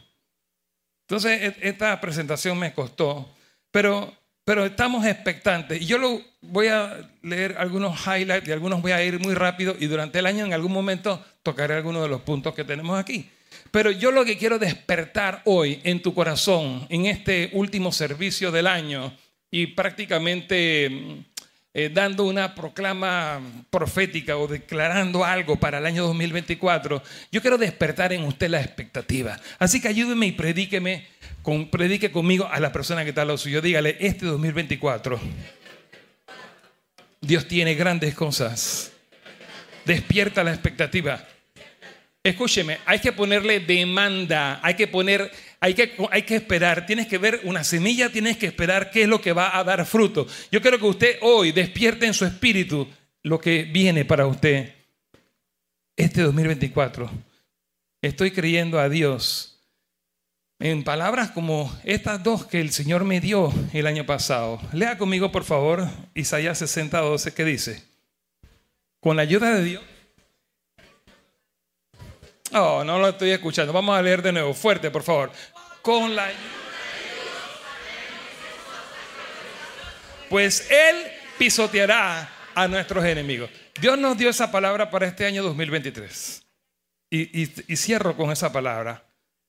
Entonces 1.02 1.40
e-, 1.40 1.68
esta 1.68 2.00
presentación 2.00 2.58
me 2.58 2.74
costó, 2.74 3.32
pero, 3.70 4.12
pero 4.50 4.66
estamos 4.66 5.06
expectantes. 5.06 5.80
Y 5.80 5.86
yo 5.86 5.96
lo 5.96 6.20
voy 6.40 6.66
a 6.66 7.08
leer 7.22 7.54
algunos 7.56 7.96
highlights 8.04 8.48
y 8.48 8.50
algunos 8.50 8.82
voy 8.82 8.90
a 8.90 9.04
ir 9.04 9.20
muy 9.20 9.32
rápido 9.32 9.76
y 9.78 9.86
durante 9.86 10.18
el 10.18 10.26
año 10.26 10.44
en 10.44 10.52
algún 10.52 10.72
momento 10.72 11.24
tocaré 11.44 11.74
algunos 11.74 12.02
de 12.02 12.08
los 12.08 12.22
puntos 12.22 12.52
que 12.52 12.64
tenemos 12.64 12.98
aquí. 12.98 13.30
Pero 13.70 13.92
yo 13.92 14.10
lo 14.10 14.24
que 14.24 14.36
quiero 14.36 14.58
despertar 14.58 15.42
hoy 15.44 15.78
en 15.84 16.02
tu 16.02 16.12
corazón, 16.14 16.84
en 16.88 17.06
este 17.06 17.50
último 17.52 17.92
servicio 17.92 18.50
del 18.50 18.66
año 18.66 19.16
y 19.52 19.68
prácticamente 19.68 20.90
mm, 20.90 21.24
eh, 21.72 21.88
dando 21.88 22.24
una 22.24 22.54
proclama 22.54 23.40
profética 23.70 24.36
o 24.36 24.48
declarando 24.48 25.24
algo 25.24 25.56
para 25.56 25.78
el 25.78 25.86
año 25.86 26.04
2024, 26.04 27.02
yo 27.30 27.40
quiero 27.40 27.58
despertar 27.58 28.12
en 28.12 28.24
usted 28.24 28.50
la 28.50 28.60
expectativa. 28.60 29.38
Así 29.58 29.80
que 29.80 29.88
ayúdeme 29.88 30.26
y 30.26 30.32
predíqueme, 30.32 31.06
predique 31.70 32.10
conmigo 32.10 32.48
a 32.50 32.58
la 32.58 32.72
persona 32.72 33.04
que 33.04 33.10
está 33.10 33.22
a 33.22 33.26
lo 33.26 33.38
suyo. 33.38 33.62
Dígale, 33.62 33.96
este 34.00 34.26
2024, 34.26 35.20
Dios 37.20 37.46
tiene 37.46 37.74
grandes 37.74 38.14
cosas. 38.14 38.92
Despierta 39.84 40.42
la 40.42 40.52
expectativa. 40.52 41.24
Escúcheme, 42.22 42.78
hay 42.84 42.98
que 42.98 43.12
ponerle 43.12 43.60
demanda, 43.60 44.60
hay 44.62 44.74
que 44.74 44.86
poner, 44.86 45.30
hay 45.60 45.74
que, 45.74 45.92
hay 46.10 46.22
que 46.22 46.36
esperar, 46.36 46.86
tienes 46.86 47.06
que 47.06 47.18
ver 47.18 47.42
una 47.44 47.62
semilla, 47.62 48.10
tienes 48.10 48.38
que 48.38 48.46
esperar 48.46 48.90
qué 48.90 49.02
es 49.02 49.08
lo 49.08 49.20
que 49.20 49.34
va 49.34 49.58
a 49.58 49.62
dar 49.62 49.84
fruto. 49.84 50.26
Yo 50.50 50.62
quiero 50.62 50.78
que 50.78 50.86
usted 50.86 51.18
hoy 51.20 51.52
despierte 51.52 52.06
en 52.06 52.14
su 52.14 52.24
espíritu 52.24 52.88
lo 53.22 53.38
que 53.38 53.64
viene 53.64 54.06
para 54.06 54.26
usted 54.26 54.72
este 55.96 56.22
2024. 56.22 57.10
Estoy 58.00 58.30
creyendo 58.30 58.80
a 58.80 58.88
Dios 58.88 59.58
en 60.58 60.82
palabras 60.82 61.30
como 61.30 61.70
estas 61.84 62.22
dos 62.22 62.46
que 62.46 62.60
el 62.60 62.70
Señor 62.70 63.04
me 63.04 63.20
dio 63.20 63.52
el 63.74 63.86
año 63.86 64.06
pasado. 64.06 64.58
Lea 64.72 64.96
conmigo, 64.96 65.30
por 65.30 65.44
favor, 65.44 65.86
Isaías 66.14 66.56
60, 66.58 66.98
12, 67.00 67.34
¿qué 67.34 67.44
dice? 67.44 67.84
Con 68.98 69.16
la 69.16 69.22
ayuda 69.22 69.54
de 69.54 69.64
Dios 69.64 69.82
Oh, 72.52 72.82
no 72.84 72.98
lo 72.98 73.08
estoy 73.08 73.30
escuchando. 73.30 73.72
Vamos 73.72 73.96
a 73.96 74.02
leer 74.02 74.22
de 74.22 74.32
nuevo. 74.32 74.54
Fuerte, 74.54 74.90
por 74.90 75.02
favor. 75.02 75.30
Con 75.82 76.14
la 76.14 76.30
Pues 80.28 80.70
Él 80.70 80.96
pisoteará 81.38 82.28
a 82.54 82.68
nuestros 82.68 83.04
enemigos. 83.04 83.50
Dios 83.80 83.98
nos 83.98 84.16
dio 84.16 84.30
esa 84.30 84.52
palabra 84.52 84.90
para 84.90 85.06
este 85.06 85.26
año 85.26 85.42
2023. 85.42 86.46
Y, 87.10 87.42
y, 87.42 87.76
cierro 87.76 88.16
con 88.16 88.30
esa 88.30 88.52
palabra. 88.52 89.04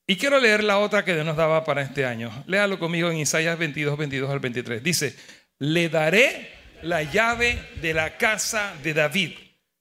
Y 0.08 0.16
quiero 0.16 0.40
leer 0.40 0.64
la 0.64 0.78
otra 0.78 1.04
que 1.04 1.14
Dios 1.14 1.24
nos 1.24 1.36
daba 1.36 1.64
para 1.64 1.82
este 1.82 2.04
año. 2.04 2.32
Léalo 2.48 2.80
conmigo 2.80 3.08
en 3.08 3.18
Isaías 3.18 3.56
22, 3.56 3.96
22 3.96 4.30
al 4.30 4.40
23. 4.40 4.82
Dice, 4.82 5.16
le 5.60 5.88
daré 5.88 6.50
la 6.82 7.04
llave 7.04 7.62
de 7.80 7.94
la 7.94 8.16
casa 8.18 8.74
de 8.82 8.94
David, 8.94 9.34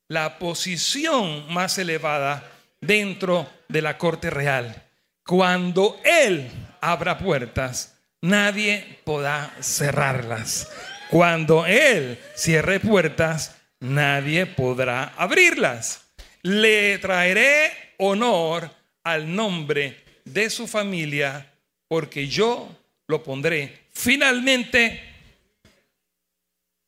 la 0.08 0.38
posición 0.38 1.51
más 1.51 1.80
elevada 1.80 2.48
dentro 2.82 3.48
de 3.70 3.82
la 3.82 3.98
corte 3.98 4.30
real. 4.30 4.84
Cuando 5.26 6.00
Él 6.04 6.50
abra 6.82 7.18
puertas, 7.18 7.98
nadie 8.22 9.00
podrá 9.04 9.54
cerrarlas. 9.62 10.70
Cuando 11.10 11.66
Él 11.66 12.20
cierre 12.36 12.80
puertas, 12.80 13.56
nadie 13.80 14.46
podrá 14.46 15.14
abrirlas. 15.16 16.02
Le 16.42 16.98
traeré 16.98 17.94
honor 17.98 18.70
al 19.04 19.34
nombre 19.34 20.04
de 20.26 20.50
su 20.50 20.68
familia, 20.68 21.52
porque 21.88 22.28
yo 22.28 22.70
lo 23.08 23.22
pondré 23.22 23.82
finalmente 23.94 25.02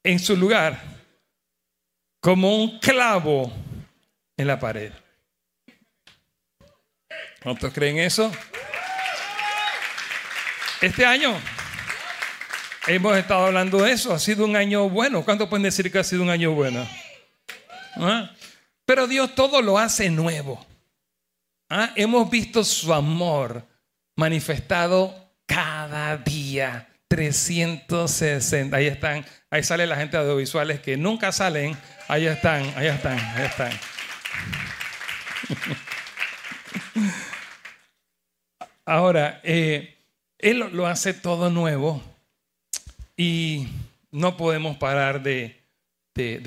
en 0.03 0.19
su 0.19 0.35
lugar 0.35 0.81
como 2.19 2.55
un 2.55 2.79
clavo 2.79 3.51
en 4.37 4.47
la 4.47 4.59
pared. 4.59 4.91
¿Cuántos 7.43 7.73
creen 7.73 7.99
eso? 7.99 8.31
Este 10.79 11.05
año 11.05 11.37
hemos 12.87 13.17
estado 13.17 13.47
hablando 13.47 13.81
de 13.83 13.91
eso. 13.91 14.13
Ha 14.13 14.19
sido 14.19 14.45
un 14.45 14.55
año 14.55 14.87
bueno. 14.89 15.25
¿Cuántos 15.25 15.49
pueden 15.49 15.63
decir 15.63 15.91
que 15.91 15.99
ha 15.99 16.05
sido 16.05 16.23
un 16.23 16.29
año 16.29 16.51
bueno? 16.51 16.87
¿Ah? 17.97 18.31
Pero 18.85 19.07
Dios 19.07 19.35
todo 19.35 19.61
lo 19.61 19.77
hace 19.77 20.09
nuevo. 20.09 20.65
¿Ah? 21.69 21.91
Hemos 21.97 22.29
visto 22.29 22.63
su 22.63 22.93
amor 22.93 23.67
manifestado 24.15 25.33
cada 25.45 26.15
día. 26.15 26.87
360. 27.09 28.77
Ahí 28.77 28.87
están. 28.87 29.25
Ahí 29.51 29.63
sale 29.63 29.85
la 29.85 29.97
gente 29.97 30.15
de 30.15 30.23
audiovisuales 30.23 30.79
que 30.79 30.95
nunca 30.95 31.33
salen. 31.33 31.77
Ahí 32.07 32.25
están, 32.25 32.73
ahí 32.77 32.87
están, 32.87 33.19
ahí 33.19 33.45
están. 33.45 33.71
Ahora, 38.85 39.39
eh, 39.43 39.97
Él 40.37 40.59
lo 40.73 40.87
hace 40.87 41.13
todo 41.13 41.49
nuevo 41.49 42.01
y 43.15 43.67
no 44.11 44.35
podemos 44.35 44.77
parar 44.77 45.23
de, 45.23 45.61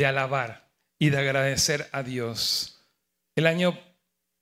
alabar 0.06 0.68
y 0.98 1.10
de 1.10 1.18
agradecer 1.18 1.88
a 1.92 2.02
Dios. 2.02 2.82
El 3.34 3.46
año 3.46 3.78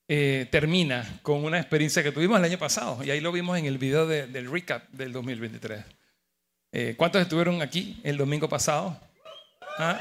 eh, 0.09 0.49
termina 0.51 1.21
con 1.23 1.45
una 1.45 1.59
experiencia 1.59 2.03
que 2.03 2.13
tuvimos 2.13 2.39
el 2.39 2.45
año 2.45 2.59
pasado 2.59 3.03
y 3.05 3.11
ahí 3.11 3.21
lo 3.21 3.33
vimos 3.33 3.59
en 3.59 3.67
el 3.67 3.79
video 3.79 4.07
del 4.07 4.51
recap 4.51 4.89
del 4.91 5.13
2023. 5.13 5.85
Eh, 6.73 6.95
¿Cuántos 6.97 7.23
estuvieron 7.23 7.63
aquí 7.63 8.01
el 8.03 8.17
domingo 8.17 8.49
pasado? 8.49 9.01
¿Ah? 9.79 10.01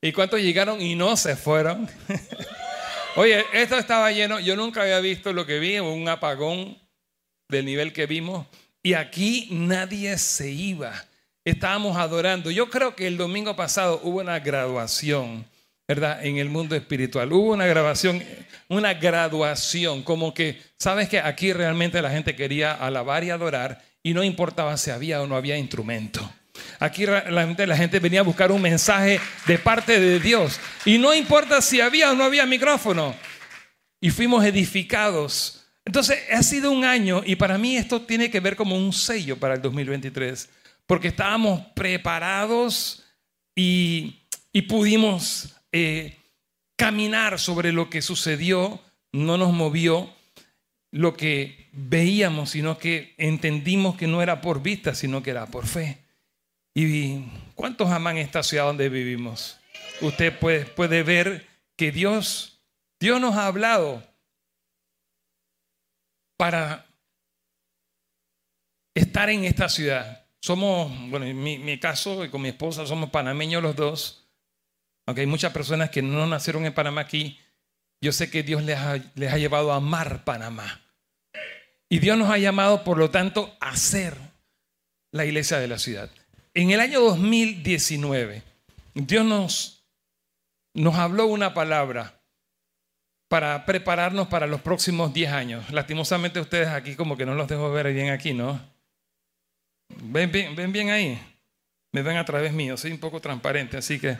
¿Y 0.00 0.12
cuántos 0.12 0.40
llegaron 0.40 0.80
y 0.80 0.94
no 0.94 1.16
se 1.16 1.36
fueron? 1.36 1.88
Oye, 3.16 3.44
esto 3.52 3.78
estaba 3.78 4.12
lleno, 4.12 4.38
yo 4.38 4.54
nunca 4.54 4.82
había 4.82 5.00
visto 5.00 5.32
lo 5.32 5.44
que 5.44 5.58
vi, 5.58 5.78
un 5.78 6.08
apagón 6.08 6.78
del 7.48 7.64
nivel 7.64 7.92
que 7.92 8.06
vimos, 8.06 8.46
y 8.82 8.94
aquí 8.94 9.48
nadie 9.50 10.18
se 10.18 10.50
iba. 10.50 11.04
Estábamos 11.44 11.96
adorando. 11.96 12.50
Yo 12.50 12.68
creo 12.68 12.94
que 12.94 13.06
el 13.06 13.16
domingo 13.16 13.56
pasado 13.56 14.00
hubo 14.04 14.20
una 14.20 14.38
graduación, 14.38 15.46
¿verdad? 15.88 16.24
En 16.24 16.36
el 16.36 16.50
mundo 16.50 16.76
espiritual. 16.76 17.32
Hubo 17.32 17.52
una 17.52 17.66
grabación, 17.66 18.22
una 18.68 18.94
graduación, 18.94 20.02
como 20.02 20.34
que, 20.34 20.60
¿sabes 20.78 21.08
que 21.08 21.18
Aquí 21.18 21.52
realmente 21.52 22.02
la 22.02 22.10
gente 22.10 22.36
quería 22.36 22.72
alabar 22.72 23.24
y 23.24 23.30
adorar 23.30 23.82
y 24.02 24.12
no 24.14 24.22
importaba 24.22 24.76
si 24.76 24.90
había 24.90 25.22
o 25.22 25.26
no 25.26 25.36
había 25.36 25.56
instrumento. 25.56 26.30
Aquí 26.78 27.06
la 27.06 27.76
gente, 27.76 28.00
venía 28.00 28.20
a 28.20 28.24
buscar 28.24 28.52
un 28.52 28.62
mensaje 28.62 29.20
de 29.46 29.58
parte 29.58 29.98
de 29.98 30.20
Dios. 30.20 30.60
Y 30.84 30.98
no 30.98 31.14
importa 31.14 31.60
si 31.60 31.80
había 31.80 32.10
o 32.10 32.14
no 32.14 32.24
había 32.24 32.46
micrófono. 32.46 33.14
Y 34.00 34.10
fuimos 34.10 34.44
edificados. 34.44 35.66
Entonces, 35.84 36.18
ha 36.32 36.42
sido 36.42 36.70
un 36.70 36.84
año 36.84 37.22
y 37.24 37.36
para 37.36 37.58
mí 37.58 37.76
esto 37.76 38.02
tiene 38.02 38.30
que 38.30 38.40
ver 38.40 38.56
como 38.56 38.76
un 38.76 38.92
sello 38.92 39.36
para 39.38 39.54
el 39.54 39.62
2023. 39.62 40.48
Porque 40.86 41.08
estábamos 41.08 41.62
preparados 41.74 43.04
y, 43.54 44.14
pudimos 44.68 45.54
eh, 45.72 46.16
caminar 46.76 47.38
sobre 47.38 47.72
lo 47.72 47.90
que 47.90 48.02
sucedió. 48.02 48.80
No 49.12 49.38
nos 49.38 49.52
movió 49.52 50.12
lo 50.90 51.14
que 51.16 51.68
veíamos, 51.72 52.50
sino 52.50 52.78
que 52.78 53.14
entendimos 53.18 53.96
que 53.96 54.06
no 54.06 54.22
era 54.22 54.40
por 54.40 54.62
vista, 54.62 54.94
sino 54.94 55.22
que 55.22 55.30
era 55.30 55.46
por 55.46 55.66
fe. 55.66 55.98
¿Y 56.80 57.24
cuántos 57.56 57.90
aman 57.90 58.18
esta 58.18 58.44
ciudad 58.44 58.66
donde 58.66 58.88
vivimos? 58.88 59.58
Usted 60.00 60.38
puede, 60.38 61.02
ver 61.02 61.44
que 61.74 61.90
Dios, 61.90 62.62
Dios 63.00 63.20
nos 63.20 63.34
ha 63.34 63.46
hablado 63.46 64.00
para 66.36 66.86
estar 68.94 69.28
en 69.28 69.44
esta 69.44 69.68
ciudad. 69.68 70.24
Somos, 70.40 70.92
bueno, 71.10 71.26
en 71.26 71.42
mi, 71.42 71.80
caso 71.80 72.24
y 72.24 72.30
con 72.30 72.42
mi 72.42 72.50
esposa 72.50 72.86
somos 72.86 73.10
panameños 73.10 73.60
los 73.60 73.74
dos. 73.74 74.28
Aunque 75.04 75.22
hay 75.22 75.26
muchas 75.26 75.52
personas 75.52 75.90
que 75.90 76.00
no 76.00 76.28
nacieron 76.28 76.64
en 76.64 76.74
Panamá 76.74 77.00
aquí, 77.00 77.40
yo 78.00 78.12
sé 78.12 78.30
que 78.30 78.44
Dios 78.44 78.62
les 78.62 78.78
ha, 78.78 78.98
les 79.16 79.32
ha 79.32 79.38
llevado 79.38 79.72
a 79.72 79.78
amar 79.78 80.22
Panamá. 80.22 80.80
Y 81.88 81.98
Dios 81.98 82.16
nos 82.16 82.30
ha 82.30 82.38
llamado, 82.38 82.84
por 82.84 82.98
lo 82.98 83.10
tanto, 83.10 83.56
a 83.58 83.76
ser 83.76 84.16
la 85.10 85.24
iglesia 85.24 85.58
de 85.58 85.66
la 85.66 85.80
ciudad. 85.80 86.08
En 86.58 86.72
el 86.72 86.80
año 86.80 87.00
2019, 87.00 88.42
Dios 88.92 89.24
nos, 89.24 89.84
nos 90.74 90.96
habló 90.96 91.26
una 91.26 91.54
palabra 91.54 92.20
para 93.28 93.64
prepararnos 93.64 94.26
para 94.26 94.48
los 94.48 94.60
próximos 94.60 95.14
10 95.14 95.32
años. 95.32 95.70
Lastimosamente 95.70 96.40
ustedes 96.40 96.66
aquí 96.66 96.96
como 96.96 97.16
que 97.16 97.24
no 97.24 97.36
los 97.36 97.46
dejo 97.46 97.70
ver 97.70 97.94
bien 97.94 98.10
aquí, 98.10 98.34
¿no? 98.34 98.60
¿Ven 100.02 100.32
bien, 100.32 100.56
ven 100.56 100.72
bien 100.72 100.90
ahí? 100.90 101.16
Me 101.92 102.02
ven 102.02 102.16
a 102.16 102.24
través 102.24 102.52
mío, 102.52 102.76
soy 102.76 102.90
un 102.90 102.98
poco 102.98 103.20
transparente, 103.20 103.76
así 103.76 104.00
que... 104.00 104.18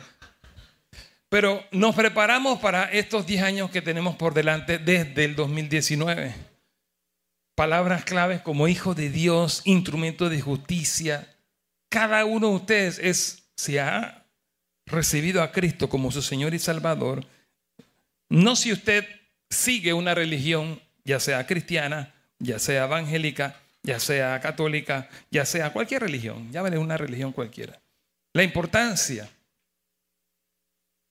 Pero 1.27 1.61
nos 1.71 1.93
preparamos 1.93 2.59
para 2.59 2.85
estos 2.85 3.25
10 3.27 3.43
años 3.43 3.69
que 3.69 3.81
tenemos 3.81 4.15
por 4.15 4.33
delante 4.33 4.77
desde 4.77 5.25
el 5.25 5.35
2019. 5.35 6.33
Palabras 7.53 8.05
claves 8.05 8.39
como 8.39 8.69
hijo 8.69 8.95
de 8.95 9.09
Dios, 9.09 9.61
instrumento 9.65 10.29
de 10.29 10.39
justicia. 10.39 11.35
Cada 11.89 12.25
uno 12.25 12.49
de 12.49 12.55
ustedes 12.55 12.99
es, 12.99 13.49
se 13.55 13.79
ha 13.79 14.25
recibido 14.85 15.41
a 15.41 15.51
Cristo 15.51 15.89
como 15.89 16.11
su 16.11 16.21
Señor 16.21 16.53
y 16.53 16.59
Salvador. 16.59 17.25
No 18.29 18.55
si 18.55 18.71
usted 18.71 19.05
sigue 19.49 19.93
una 19.93 20.13
religión, 20.13 20.81
ya 21.03 21.19
sea 21.19 21.45
cristiana, 21.47 22.13
ya 22.39 22.59
sea 22.59 22.85
evangélica, 22.85 23.59
ya 23.83 23.99
sea 23.99 24.39
católica, 24.39 25.09
ya 25.31 25.45
sea 25.45 25.73
cualquier 25.73 26.03
religión, 26.03 26.51
llámale 26.51 26.77
una 26.77 26.97
religión 26.97 27.31
cualquiera. 27.31 27.79
La 28.33 28.43
importancia 28.43 29.29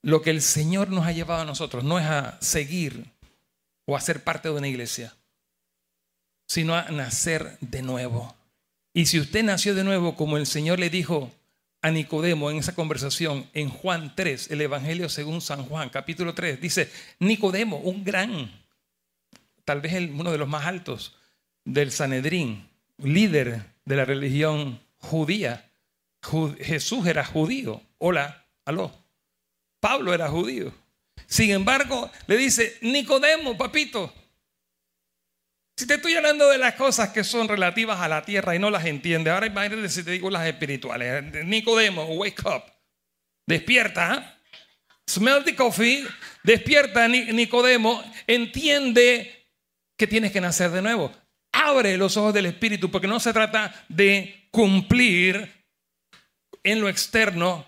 lo 0.02 0.22
que 0.22 0.30
el 0.30 0.42
Señor 0.42 0.90
nos 0.90 1.06
ha 1.06 1.12
llevado 1.12 1.42
a 1.42 1.46
nosotros 1.46 1.84
no 1.84 1.98
es 1.98 2.06
a 2.06 2.40
seguir 2.40 3.10
o 3.86 3.96
a 3.96 4.00
ser 4.00 4.22
parte 4.22 4.48
de 4.48 4.54
una 4.54 4.68
iglesia, 4.68 5.14
sino 6.46 6.74
a 6.74 6.84
nacer 6.90 7.58
de 7.60 7.82
nuevo. 7.82 8.34
Y 8.98 9.06
si 9.06 9.20
usted 9.20 9.44
nació 9.44 9.76
de 9.76 9.84
nuevo, 9.84 10.16
como 10.16 10.38
el 10.38 10.44
Señor 10.44 10.80
le 10.80 10.90
dijo 10.90 11.32
a 11.82 11.92
Nicodemo 11.92 12.50
en 12.50 12.56
esa 12.56 12.74
conversación 12.74 13.48
en 13.54 13.68
Juan 13.68 14.12
3, 14.16 14.50
el 14.50 14.60
Evangelio 14.60 15.08
según 15.08 15.40
San 15.40 15.66
Juan, 15.66 15.88
capítulo 15.88 16.34
3, 16.34 16.60
dice, 16.60 16.90
Nicodemo, 17.20 17.76
un 17.76 18.02
gran, 18.02 18.50
tal 19.64 19.80
vez 19.80 20.10
uno 20.10 20.32
de 20.32 20.38
los 20.38 20.48
más 20.48 20.66
altos 20.66 21.14
del 21.64 21.92
Sanedrín, 21.92 22.68
líder 22.96 23.66
de 23.84 23.94
la 23.94 24.04
religión 24.04 24.80
judía. 24.96 25.70
Jesús 26.58 27.06
era 27.06 27.24
judío. 27.24 27.80
Hola, 27.98 28.46
aló. 28.64 28.92
Pablo 29.78 30.12
era 30.12 30.28
judío. 30.28 30.74
Sin 31.28 31.52
embargo, 31.52 32.10
le 32.26 32.36
dice, 32.36 32.76
Nicodemo, 32.82 33.56
papito, 33.56 34.12
si 35.78 35.86
te 35.86 35.94
estoy 35.94 36.14
hablando 36.14 36.48
de 36.48 36.58
las 36.58 36.74
cosas 36.74 37.10
que 37.10 37.22
son 37.22 37.46
relativas 37.46 38.00
a 38.00 38.08
la 38.08 38.22
tierra 38.22 38.56
y 38.56 38.58
no 38.58 38.68
las 38.68 38.84
entiende, 38.84 39.30
ahora 39.30 39.46
imagínate 39.46 39.88
si 39.88 40.02
te 40.02 40.10
digo 40.10 40.28
las 40.28 40.44
espirituales. 40.44 41.22
Nicodemo, 41.44 42.02
wake 42.16 42.44
up. 42.46 42.64
Despierta. 43.46 44.40
Smell 45.08 45.44
the 45.44 45.54
coffee. 45.54 46.04
Despierta, 46.42 47.06
Nicodemo. 47.06 48.02
Entiende 48.26 49.46
que 49.96 50.08
tienes 50.08 50.32
que 50.32 50.40
nacer 50.40 50.72
de 50.72 50.82
nuevo. 50.82 51.12
Abre 51.52 51.96
los 51.96 52.16
ojos 52.16 52.34
del 52.34 52.46
espíritu 52.46 52.90
porque 52.90 53.06
no 53.06 53.20
se 53.20 53.32
trata 53.32 53.72
de 53.88 54.48
cumplir 54.50 55.64
en 56.64 56.80
lo 56.80 56.88
externo 56.88 57.64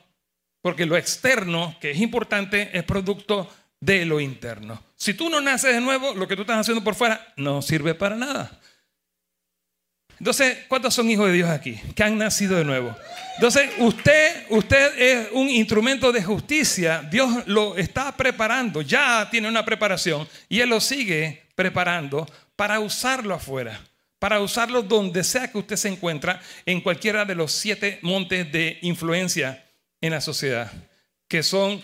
porque 0.62 0.85
lo 0.85 0.97
externo, 0.97 1.76
que 1.81 1.93
es 1.93 2.00
importante, 2.00 2.71
es 2.76 2.83
producto 2.83 3.49
de 3.79 4.05
lo 4.05 4.21
interno. 4.21 4.89
Si 5.00 5.14
tú 5.14 5.30
no 5.30 5.40
naces 5.40 5.73
de 5.73 5.80
nuevo, 5.80 6.12
lo 6.14 6.28
que 6.28 6.37
tú 6.37 6.42
estás 6.42 6.59
haciendo 6.59 6.85
por 6.85 6.95
fuera 6.95 7.33
no 7.37 7.62
sirve 7.62 7.95
para 7.95 8.16
nada. 8.16 8.61
Entonces, 10.19 10.59
¿cuántos 10.69 10.92
son 10.92 11.11
hijos 11.11 11.28
de 11.28 11.33
Dios 11.33 11.49
aquí? 11.49 11.80
Que 11.95 12.02
han 12.02 12.19
nacido 12.19 12.59
de 12.59 12.66
nuevo. 12.66 12.95
Entonces, 13.37 13.71
usted, 13.78 14.45
usted 14.50 15.00
es 15.00 15.28
un 15.33 15.49
instrumento 15.49 16.12
de 16.12 16.23
justicia. 16.23 17.00
Dios 17.11 17.47
lo 17.47 17.78
está 17.78 18.14
preparando, 18.14 18.83
ya 18.83 19.26
tiene 19.30 19.49
una 19.49 19.64
preparación 19.64 20.28
y 20.50 20.61
Él 20.61 20.69
lo 20.69 20.80
sigue 20.80 21.45
preparando 21.54 22.30
para 22.54 22.78
usarlo 22.78 23.33
afuera, 23.33 23.80
para 24.19 24.40
usarlo 24.40 24.83
donde 24.83 25.25
sea 25.25 25.50
que 25.50 25.57
usted 25.57 25.76
se 25.76 25.88
encuentra, 25.88 26.42
en 26.66 26.83
cualquiera 26.83 27.25
de 27.25 27.37
los 27.37 27.52
siete 27.52 28.00
montes 28.02 28.52
de 28.52 28.78
influencia 28.83 29.64
en 30.02 30.11
la 30.11 30.21
sociedad, 30.21 30.71
que 31.26 31.42
son 31.42 31.83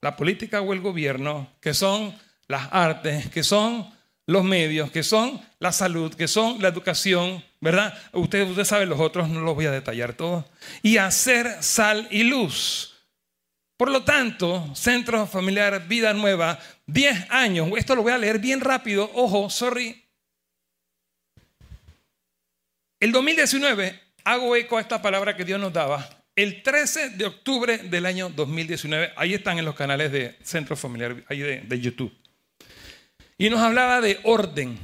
la 0.00 0.16
política 0.16 0.60
o 0.62 0.72
el 0.72 0.80
gobierno, 0.80 1.48
que 1.60 1.72
son 1.72 2.25
las 2.48 2.68
artes, 2.72 3.28
que 3.30 3.42
son 3.42 3.92
los 4.26 4.44
medios, 4.44 4.90
que 4.90 5.02
son 5.02 5.40
la 5.58 5.72
salud, 5.72 6.14
que 6.14 6.28
son 6.28 6.60
la 6.60 6.68
educación, 6.68 7.44
¿verdad? 7.60 7.96
Usted, 8.12 8.48
usted 8.48 8.64
sabe 8.64 8.86
los 8.86 9.00
otros, 9.00 9.28
no 9.28 9.40
los 9.40 9.54
voy 9.54 9.66
a 9.66 9.70
detallar 9.70 10.14
todos. 10.14 10.44
Y 10.82 10.96
hacer 10.96 11.62
sal 11.62 12.08
y 12.10 12.24
luz. 12.24 12.94
Por 13.76 13.90
lo 13.90 14.04
tanto, 14.04 14.74
Centro 14.74 15.26
Familiar 15.26 15.86
Vida 15.86 16.12
Nueva, 16.12 16.58
10 16.86 17.30
años. 17.30 17.68
Esto 17.76 17.94
lo 17.94 18.02
voy 18.02 18.12
a 18.12 18.18
leer 18.18 18.38
bien 18.38 18.60
rápido. 18.60 19.10
Ojo, 19.14 19.50
sorry. 19.50 20.02
El 22.98 23.12
2019 23.12 24.00
hago 24.24 24.56
eco 24.56 24.78
a 24.78 24.80
esta 24.80 25.02
palabra 25.02 25.36
que 25.36 25.44
Dios 25.44 25.60
nos 25.60 25.72
daba 25.72 26.08
el 26.36 26.62
13 26.62 27.10
de 27.10 27.24
octubre 27.24 27.78
del 27.78 28.04
año 28.04 28.28
2019, 28.28 29.12
ahí 29.16 29.32
están 29.32 29.58
en 29.58 29.64
los 29.64 29.74
canales 29.74 30.12
de 30.12 30.36
Centro 30.42 30.76
Familiar, 30.76 31.16
ahí 31.28 31.38
de, 31.38 31.80
YouTube. 31.80 32.12
Y 33.38 33.50
nos 33.50 33.60
hablaba 33.60 34.00
de 34.00 34.20
orden. 34.24 34.78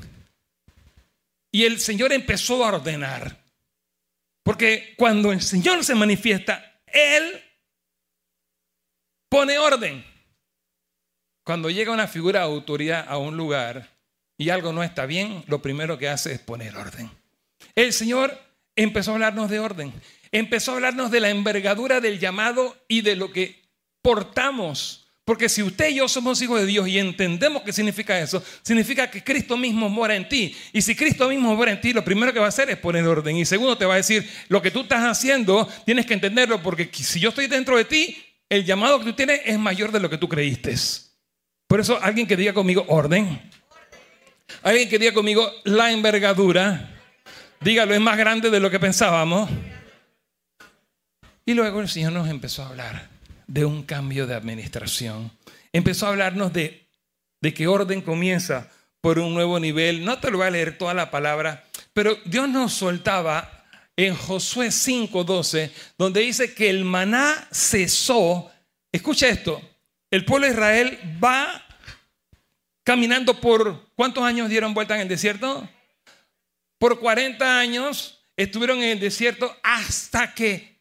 Y 1.51 1.65
el 1.65 1.81
Señor 1.81 2.13
empezó 2.13 2.65
a 2.65 2.69
ordenar. 2.69 3.43
Porque 4.43 4.95
cuando 4.97 5.33
el 5.33 5.41
Señor 5.41 5.85
se 5.85 5.95
manifiesta, 5.95 6.81
Él 6.87 7.43
pone 9.29 9.59
orden. 9.59 10.05
Cuando 11.45 11.71
llega 11.71 11.93
una 11.93 12.09
figura 12.09 12.41
de 12.41 12.47
autoridad 12.47 13.07
a 13.09 13.19
un 13.19 13.37
lugar 13.37 13.91
y 14.37 14.51
algo 14.51 14.73
no 14.73 14.83
está 14.83 15.07
bien, 15.07 15.45
lo 15.47 15.63
primero 15.63 15.99
que 15.99 16.09
hace 16.09 16.33
es 16.33 16.41
poner 16.41 16.77
orden. 16.77 17.11
El 17.75 17.93
Señor 17.93 18.39
empezó 18.77 19.13
a 19.13 19.15
hablarnos 19.15 19.51
de 19.51 19.61
orden 19.61 19.93
empezó 20.33 20.73
a 20.73 20.75
hablarnos 20.77 21.11
de 21.11 21.21
la 21.21 21.31
envergadura 21.31 22.01
del 22.01 22.19
llamado 22.19 22.77
y 22.89 23.03
de 23.03 23.17
lo 23.17 23.31
que 23.31 23.63
portamos. 24.01 25.02
Porque 25.25 25.49
si 25.49 25.63
usted 25.63 25.91
y 25.91 25.97
yo 25.97 26.09
somos 26.09 26.43
hijos 26.43 26.59
de 26.59 26.67
Dios 26.67 26.89
y 26.89 26.99
entendemos 26.99 27.63
qué 27.63 27.73
significa 27.73 28.19
eso, 28.19 28.43
significa 28.63 29.09
que 29.09 29.23
Cristo 29.23 29.57
mismo 29.57 29.89
mora 29.89 30.17
en 30.17 30.29
ti. 30.29 30.57
Y 30.73 30.83
si 30.83 30.97
Cristo 30.97 31.29
mismo 31.29 31.55
mora 31.55 31.71
en 31.71 31.81
ti, 31.81 31.93
lo 31.93 32.05
primero 32.05 32.33
que 32.33 32.41
va 32.41 32.47
a 32.47 32.49
hacer 32.49 32.69
es 32.71 32.77
poner 32.79 33.07
orden. 33.07 33.37
Y 33.37 33.45
segundo, 33.45 33.79
te 33.79 33.85
va 33.85 33.95
a 33.95 33.99
decir, 33.99 34.29
lo 34.49 34.61
que 34.61 34.73
tú 34.73 34.81
estás 34.81 35.05
haciendo, 35.05 35.69
tienes 35.87 36.07
que 36.07 36.15
entenderlo, 36.15 36.61
porque 36.61 36.91
si 36.93 37.21
yo 37.21 37.29
estoy 37.29 37.47
dentro 37.47 37.77
de 37.77 37.85
ti, 37.85 38.17
el 38.49 38.65
llamado 38.65 38.99
que 38.99 39.05
tú 39.05 39.13
tienes 39.13 39.43
es 39.45 39.59
mayor 39.59 39.93
de 39.93 40.01
lo 40.01 40.11
que 40.11 40.19
tú 40.19 40.29
creíste. 40.29 40.75
Por 41.69 41.79
eso, 41.79 42.03
alguien 42.03 42.27
que 42.27 42.37
diga 42.37 42.53
conmigo, 42.53 42.85
orden. 42.89 43.41
Alguien 44.65 44.89
que 44.89 44.99
diga 44.99 45.15
conmigo, 45.15 45.49
la 45.63 45.93
envergadura. 45.93 47.01
Dígalo, 47.61 47.95
es 47.95 48.01
más 48.01 48.19
grande 48.19 48.51
de 48.51 48.59
lo 48.59 48.71
que 48.71 48.81
pensábamos. 48.81 49.49
Y 51.47 51.55
luego 51.55 51.81
el 51.81 51.89
Señor 51.89 52.13
nos 52.13 52.29
empezó 52.29 52.65
a 52.65 52.69
hablar 52.69 53.12
de 53.47 53.65
un 53.65 53.83
cambio 53.83 54.27
de 54.27 54.35
administración. 54.35 55.31
Empezó 55.73 56.07
a 56.07 56.11
hablarnos 56.11 56.53
de, 56.53 56.87
de 57.41 57.55
que 57.55 57.67
orden 57.67 58.01
comienza 58.01 58.71
por 59.01 59.19
un 59.19 59.35
nuevo 59.35 59.59
nivel. 59.59 60.05
No 60.05 60.21
te 60.21 60.31
lo 60.31 60.39
voy 60.39 60.47
a 60.47 60.51
leer 60.51 60.79
toda 60.79 60.95
la 60.95 61.11
palabra, 61.11 61.65
pero 61.93 62.17
Dios 62.25 62.49
nos 62.49 62.73
soltaba 62.73 63.65
en 63.97 64.15
Josué 64.15 64.69
5:12, 64.69 65.71
donde 65.99 66.21
dice 66.21 66.55
que 66.55 66.71
el 66.71 66.85
maná 66.85 67.49
cesó. 67.53 68.51
Escucha 68.91 69.29
esto, 69.29 69.61
el 70.11 70.25
pueblo 70.25 70.47
de 70.47 70.53
Israel 70.53 71.19
va 71.23 71.65
caminando 72.85 73.41
por, 73.41 73.89
¿cuántos 73.95 74.25
años 74.25 74.49
dieron 74.49 74.75
vuelta 74.75 74.95
en 74.95 75.03
el 75.03 75.09
desierto? 75.09 75.69
Por 76.79 77.01
40 77.01 77.59
años 77.59 78.23
estuvieron 78.37 78.79
en 78.79 78.91
el 78.91 79.01
desierto 79.01 79.57
hasta 79.63 80.35
que 80.35 80.79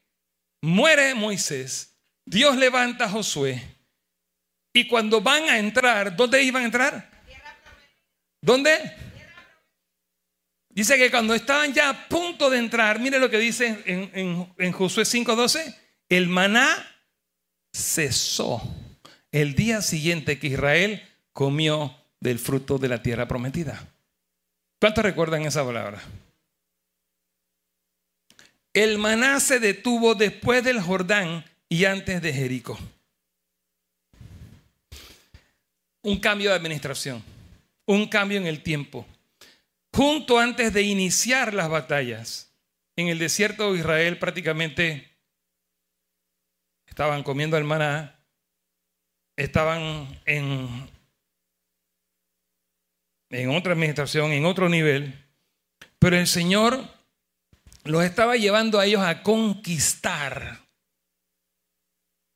muere 0.62 1.14
Moisés, 1.14 1.91
Dios 2.26 2.56
levanta 2.58 3.06
a 3.06 3.10
Josué 3.10 3.62
y 4.74 4.88
cuando 4.88 5.22
van 5.22 5.50
a 5.50 5.58
entrar, 5.58 6.16
¿dónde 6.16 6.42
iban 6.44 6.64
a 6.64 6.66
entrar? 6.66 7.12
¿Dónde? 8.42 8.80
Dice 10.70 10.98
que 10.98 11.12
cuando 11.12 11.34
estaban 11.34 11.74
ya 11.74 11.90
a 11.90 12.08
punto 12.08 12.50
de 12.50 12.58
entrar, 12.58 13.00
mire 13.00 13.20
lo 13.20 13.30
que 13.30 13.38
dice 13.38 13.84
en, 13.86 14.54
en 14.58 14.72
Josué 14.72 15.04
5:12, 15.04 15.76
el 16.10 16.28
maná 16.28 16.68
cesó 17.74 18.62
el 19.32 19.56
día 19.56 19.82
siguiente 19.82 20.40
que 20.40 20.48
Israel 20.48 21.08
comió 21.34 21.96
del 22.20 22.40
fruto 22.40 22.78
de 22.78 22.88
la 22.88 23.02
tierra 23.02 23.28
prometida. 23.28 23.88
¿Cuántos 24.80 25.04
recuerdan 25.04 25.44
esa 25.44 25.66
palabra? 25.66 26.02
El 28.74 28.98
maná 28.98 29.40
se 29.40 29.60
detuvo 29.60 30.16
después 30.16 30.64
del 30.64 30.82
Jordán 30.82 31.46
y 31.72 31.86
antes 31.86 32.22
de 32.22 32.34
Jericó. 32.34 32.78
Un 36.04 36.20
cambio 36.20 36.50
de 36.50 36.58
administración, 36.58 37.24
un 37.86 38.10
cambio 38.10 38.38
en 38.40 38.46
el 38.46 38.62
tiempo. 38.62 39.08
Junto 39.94 40.38
antes 40.38 40.74
de 40.74 40.82
iniciar 40.82 41.54
las 41.54 41.70
batallas, 41.70 42.54
en 42.98 43.08
el 43.08 43.20
desierto 43.20 43.72
de 43.72 43.80
Israel 43.80 44.20
prácticamente 44.20 45.18
estaban 46.88 47.24
comiendo 47.24 47.56
el 47.56 47.64
maná, 47.64 48.20
estaban 49.38 50.20
en, 50.26 50.90
en 53.30 53.50
otra 53.56 53.72
administración, 53.72 54.34
en 54.34 54.44
otro 54.44 54.68
nivel, 54.68 55.26
pero 56.00 56.18
el 56.18 56.28
Señor 56.28 56.84
los 57.86 58.04
estaba 58.04 58.36
llevando 58.36 58.78
a 58.78 58.86
ellos 58.86 59.02
a 59.02 59.24
conquistar 59.24 60.70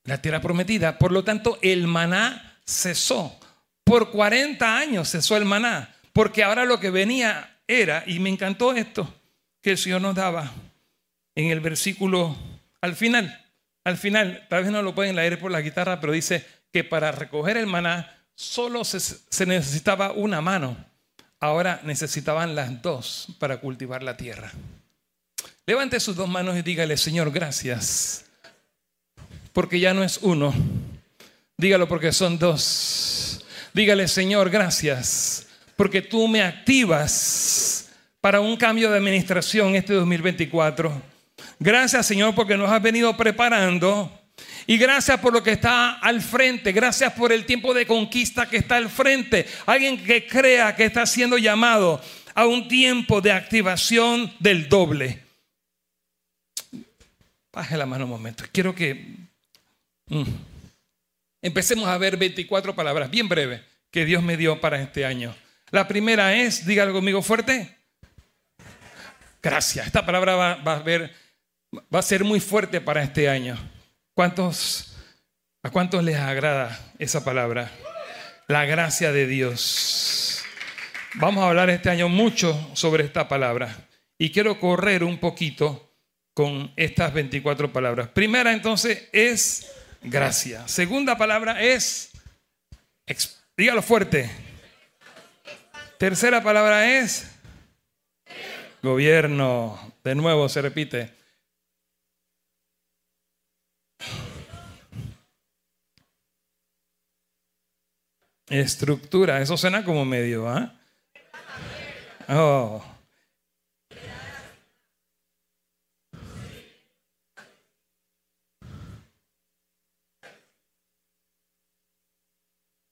la 0.06 0.22
tierra 0.22 0.40
prometida. 0.40 0.98
Por 0.98 1.12
lo 1.12 1.24
tanto, 1.24 1.58
el 1.62 1.86
maná 1.86 2.58
cesó. 2.64 3.38
Por 3.84 4.10
40 4.10 4.78
años 4.78 5.10
cesó 5.10 5.36
el 5.36 5.44
maná, 5.44 5.94
porque 6.12 6.42
ahora 6.42 6.64
lo 6.64 6.80
que 6.80 6.90
venía 6.90 7.58
era, 7.68 8.02
y 8.06 8.18
me 8.18 8.30
encantó 8.30 8.72
esto 8.72 9.12
que 9.62 9.72
el 9.72 9.78
Señor 9.78 10.00
nos 10.00 10.14
daba 10.14 10.52
en 11.34 11.50
el 11.50 11.60
versículo 11.60 12.36
al 12.80 12.96
final. 12.96 13.44
Al 13.84 13.96
final, 13.96 14.46
tal 14.48 14.64
vez 14.64 14.72
no 14.72 14.82
lo 14.82 14.94
pueden 14.94 15.14
leer 15.14 15.38
por 15.38 15.50
la 15.52 15.60
guitarra, 15.60 16.00
pero 16.00 16.12
dice 16.12 16.44
que 16.72 16.82
para 16.82 17.12
recoger 17.12 17.56
el 17.56 17.66
maná 17.66 18.16
solo 18.34 18.84
se, 18.84 19.46
necesitaba 19.46 20.12
una 20.12 20.40
mano. 20.40 20.76
Ahora 21.38 21.80
necesitaban 21.84 22.54
las 22.54 22.82
dos 22.82 23.28
para 23.38 23.58
cultivar 23.58 24.02
la 24.02 24.16
tierra. 24.16 24.52
Levante 25.66 26.00
sus 26.00 26.16
dos 26.16 26.28
manos 26.28 26.56
y 26.56 26.62
dígale, 26.62 26.96
Señor, 26.96 27.30
gracias. 27.30 28.25
Porque 29.56 29.80
ya 29.80 29.94
no 29.94 30.04
es 30.04 30.18
uno. 30.20 30.52
Dígalo 31.56 31.88
porque 31.88 32.12
son 32.12 32.38
dos. 32.38 33.42
Dígale, 33.72 34.06
Señor, 34.06 34.50
gracias. 34.50 35.46
Porque 35.76 36.02
tú 36.02 36.28
me 36.28 36.42
activas 36.42 37.88
para 38.20 38.40
un 38.40 38.58
cambio 38.58 38.90
de 38.90 38.98
administración 38.98 39.74
este 39.74 39.94
2024. 39.94 41.00
Gracias, 41.58 42.04
Señor, 42.04 42.34
porque 42.34 42.58
nos 42.58 42.70
has 42.70 42.82
venido 42.82 43.16
preparando. 43.16 44.12
Y 44.66 44.76
gracias 44.76 45.18
por 45.20 45.32
lo 45.32 45.42
que 45.42 45.52
está 45.52 46.00
al 46.00 46.20
frente. 46.20 46.72
Gracias 46.72 47.14
por 47.14 47.32
el 47.32 47.46
tiempo 47.46 47.72
de 47.72 47.86
conquista 47.86 48.50
que 48.50 48.58
está 48.58 48.76
al 48.76 48.90
frente. 48.90 49.46
Alguien 49.64 50.04
que 50.04 50.26
crea 50.26 50.76
que 50.76 50.84
está 50.84 51.06
siendo 51.06 51.38
llamado 51.38 52.02
a 52.34 52.44
un 52.44 52.68
tiempo 52.68 53.22
de 53.22 53.32
activación 53.32 54.34
del 54.38 54.68
doble. 54.68 55.24
Baje 57.50 57.74
la 57.78 57.86
mano 57.86 58.04
un 58.04 58.10
momento. 58.10 58.44
Quiero 58.52 58.74
que 58.74 59.25
mm, 60.08 60.24
empecemos 61.42 61.88
a 61.88 61.98
ver 61.98 62.16
24 62.16 62.74
palabras, 62.74 63.10
bien 63.10 63.28
breve, 63.28 63.62
que 63.90 64.04
Dios 64.04 64.22
me 64.22 64.36
dio 64.36 64.60
para 64.60 64.80
este 64.80 65.04
año. 65.04 65.34
La 65.70 65.88
primera 65.88 66.34
es, 66.34 66.66
dígalo 66.66 66.92
conmigo 66.92 67.22
fuerte. 67.22 67.76
Gracias. 69.42 69.86
Esta 69.86 70.04
palabra 70.04 70.34
va, 70.34 70.52
a 70.52 70.78
ver, 70.80 71.12
va 71.94 71.98
a 71.98 72.02
ser 72.02 72.24
muy 72.24 72.40
fuerte 72.40 72.80
para 72.80 73.02
este 73.02 73.28
año. 73.28 73.56
¿Cuántos, 74.14 74.96
¿A 75.62 75.70
cuántos 75.70 76.02
les 76.02 76.16
agrada 76.16 76.78
esa 76.98 77.24
palabra? 77.24 77.70
La 78.48 78.64
gracia 78.64 79.12
de 79.12 79.26
Dios. 79.26 80.42
Vamos 81.14 81.44
a 81.44 81.48
hablar 81.48 81.70
este 81.70 81.90
año 81.90 82.08
mucho 82.08 82.70
sobre 82.74 83.04
esta 83.04 83.28
palabra. 83.28 83.88
Y 84.18 84.30
quiero 84.30 84.58
correr 84.58 85.04
un 85.04 85.18
poquito 85.18 85.94
con 86.34 86.72
estas 86.76 87.12
24 87.12 87.72
palabras. 87.72 88.08
Primera 88.08 88.52
entonces 88.52 89.08
es 89.12 89.70
gracia. 90.06 90.66
Segunda 90.68 91.18
palabra 91.18 91.62
es, 91.62 92.10
dígalo 93.56 93.82
fuerte. 93.82 94.30
Tercera 95.98 96.42
palabra 96.42 96.98
es 96.98 97.30
gobierno. 98.82 99.94
De 100.04 100.14
nuevo 100.14 100.48
se 100.48 100.62
repite. 100.62 101.12
Estructura, 108.48 109.40
eso 109.40 109.56
suena 109.56 109.84
como 109.84 110.04
medio, 110.04 110.48
¿ah? 110.48 110.72
Oh. 112.28 112.95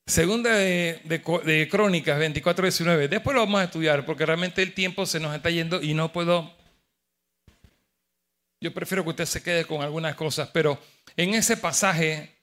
Segunda 0.06 0.54
de, 0.54 1.68
Crónicas 1.70 2.18
24, 2.18 2.66
19. 2.66 3.08
Después 3.08 3.34
lo 3.34 3.40
vamos 3.40 3.60
a 3.60 3.64
estudiar 3.64 4.04
porque 4.04 4.26
realmente 4.26 4.62
el 4.62 4.74
tiempo 4.74 5.06
se 5.06 5.18
nos 5.18 5.34
está 5.34 5.50
yendo 5.50 5.82
y 5.82 5.94
no 5.94 6.12
puedo... 6.12 6.52
Yo 8.60 8.72
prefiero 8.72 9.02
que 9.02 9.10
usted 9.10 9.26
se 9.26 9.42
quede 9.42 9.64
con 9.64 9.82
algunas 9.82 10.14
cosas, 10.14 10.50
pero 10.52 10.78
en 11.16 11.34
ese 11.34 11.56
pasaje 11.56 12.34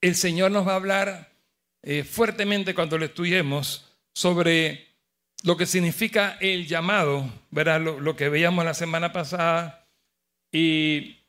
el 0.00 0.14
Señor 0.14 0.50
nos 0.50 0.66
va 0.66 0.72
a 0.72 0.76
hablar 0.76 1.32
eh, 1.82 2.04
fuertemente 2.04 2.74
cuando 2.74 2.98
lo 2.98 3.04
estudiemos 3.04 3.86
sobre 4.12 4.88
lo 5.42 5.56
que 5.56 5.66
significa 5.66 6.36
el 6.40 6.66
llamado, 6.66 7.32
¿verdad? 7.50 7.80
Lo, 7.80 8.00
lo 8.00 8.16
que 8.16 8.28
veíamos 8.28 8.64
la 8.64 8.74
semana 8.74 9.12
pasada 9.12 9.86
y 10.52 11.19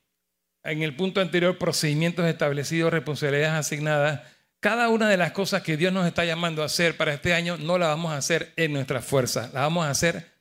en 0.63 0.83
el 0.83 0.95
punto 0.95 1.21
anterior, 1.21 1.57
procedimientos 1.57 2.25
establecidos, 2.27 2.91
responsabilidades 2.91 3.59
asignadas. 3.59 4.21
Cada 4.59 4.89
una 4.89 5.09
de 5.09 5.17
las 5.17 5.31
cosas 5.31 5.63
que 5.63 5.77
Dios 5.77 5.91
nos 5.91 6.05
está 6.05 6.23
llamando 6.23 6.61
a 6.61 6.67
hacer 6.67 6.95
para 6.95 7.13
este 7.13 7.33
año 7.33 7.57
no 7.57 7.77
la 7.77 7.87
vamos 7.87 8.11
a 8.11 8.17
hacer 8.17 8.53
en 8.57 8.73
nuestra 8.73 9.01
fuerza, 9.01 9.49
la 9.53 9.61
vamos 9.61 9.85
a 9.85 9.89
hacer 9.89 10.31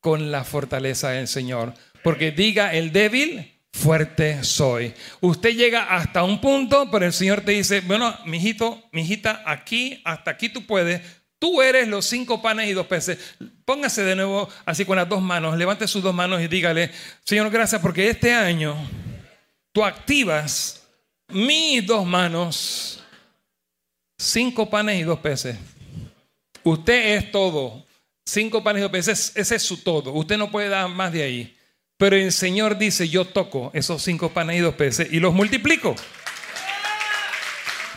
con 0.00 0.32
la 0.32 0.44
fortaleza 0.44 1.10
del 1.10 1.28
Señor. 1.28 1.74
Porque 2.02 2.32
diga 2.32 2.74
el 2.74 2.92
débil, 2.92 3.60
fuerte 3.72 4.42
soy. 4.42 4.94
Usted 5.20 5.50
llega 5.50 5.94
hasta 5.94 6.24
un 6.24 6.40
punto, 6.40 6.90
pero 6.90 7.06
el 7.06 7.12
Señor 7.12 7.42
te 7.42 7.52
dice, 7.52 7.80
bueno, 7.80 8.16
mijito, 8.26 8.82
mijita, 8.92 9.42
aquí, 9.46 10.02
hasta 10.04 10.32
aquí 10.32 10.48
tú 10.48 10.66
puedes. 10.66 11.00
Tú 11.38 11.62
eres 11.62 11.86
los 11.86 12.04
cinco 12.04 12.42
panes 12.42 12.68
y 12.68 12.72
dos 12.72 12.86
peces. 12.88 13.36
Póngase 13.64 14.02
de 14.02 14.16
nuevo 14.16 14.48
así 14.66 14.84
con 14.84 14.96
las 14.96 15.08
dos 15.08 15.22
manos, 15.22 15.56
levante 15.56 15.86
sus 15.86 16.02
dos 16.02 16.14
manos 16.14 16.42
y 16.42 16.48
dígale, 16.48 16.90
Señor, 17.24 17.48
gracias 17.50 17.80
porque 17.80 18.10
este 18.10 18.34
año 18.34 18.76
tú 19.72 19.84
activas 19.84 20.82
mis 21.28 21.86
dos 21.86 22.06
manos, 22.06 23.04
cinco 24.18 24.68
panes 24.68 25.00
y 25.00 25.02
dos 25.02 25.18
peces. 25.20 25.56
Usted 26.62 27.16
es 27.16 27.30
todo. 27.30 27.86
Cinco 28.24 28.62
panes 28.62 28.80
y 28.80 28.82
dos 28.82 28.92
peces, 28.92 29.32
ese 29.34 29.56
es 29.56 29.62
su 29.62 29.82
todo. 29.82 30.12
Usted 30.12 30.36
no 30.36 30.50
puede 30.50 30.68
dar 30.68 30.88
más 30.88 31.12
de 31.12 31.22
ahí. 31.22 31.56
Pero 31.96 32.14
el 32.14 32.30
Señor 32.32 32.78
dice, 32.78 33.08
yo 33.08 33.24
toco 33.24 33.70
esos 33.74 34.02
cinco 34.02 34.30
panes 34.30 34.56
y 34.56 34.60
dos 34.60 34.74
peces 34.74 35.08
y 35.10 35.18
los 35.18 35.34
multiplico. 35.34 35.96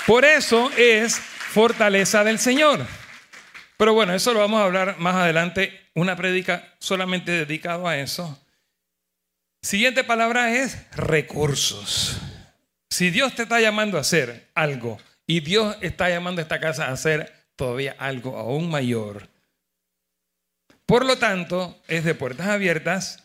Por 0.07 0.25
eso 0.25 0.71
es 0.77 1.15
fortaleza 1.15 2.23
del 2.23 2.39
Señor. 2.39 2.85
Pero 3.77 3.93
bueno, 3.93 4.13
eso 4.13 4.33
lo 4.33 4.39
vamos 4.39 4.59
a 4.61 4.65
hablar 4.65 4.97
más 4.99 5.15
adelante. 5.15 5.79
Una 5.93 6.15
prédica 6.15 6.73
solamente 6.79 7.31
dedicado 7.31 7.87
a 7.87 7.97
eso. 7.97 8.39
Siguiente 9.61 10.03
palabra 10.03 10.55
es 10.55 10.89
recursos. 10.95 12.19
Si 12.89 13.11
Dios 13.11 13.35
te 13.35 13.43
está 13.43 13.61
llamando 13.61 13.97
a 13.97 14.01
hacer 14.01 14.49
algo 14.55 14.97
y 15.27 15.41
Dios 15.41 15.77
está 15.81 16.09
llamando 16.09 16.41
a 16.41 16.43
esta 16.43 16.59
casa 16.59 16.87
a 16.87 16.93
hacer 16.93 17.31
todavía 17.55 17.95
algo 17.99 18.37
aún 18.37 18.71
mayor, 18.71 19.29
por 20.87 21.05
lo 21.05 21.17
tanto, 21.19 21.79
es 21.87 22.03
de 22.03 22.15
puertas 22.15 22.47
abiertas. 22.47 23.23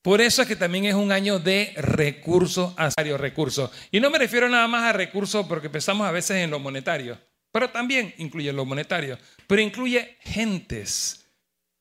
Por 0.00 0.20
eso 0.20 0.42
es 0.42 0.48
que 0.48 0.54
también 0.54 0.84
es 0.84 0.94
un 0.94 1.10
año 1.10 1.40
de 1.40 1.74
recursos, 1.76 2.74
varios 2.96 3.20
recursos. 3.20 3.70
Y 3.90 3.98
no 3.98 4.10
me 4.10 4.18
refiero 4.18 4.48
nada 4.48 4.68
más 4.68 4.84
a 4.84 4.92
recursos 4.92 5.44
porque 5.46 5.68
pensamos 5.68 6.06
a 6.06 6.12
veces 6.12 6.36
en 6.36 6.50
lo 6.50 6.60
monetario, 6.60 7.18
pero 7.50 7.68
también 7.70 8.14
incluye 8.18 8.52
lo 8.52 8.64
monetario, 8.64 9.18
pero 9.48 9.60
incluye 9.60 10.16
gentes 10.20 11.25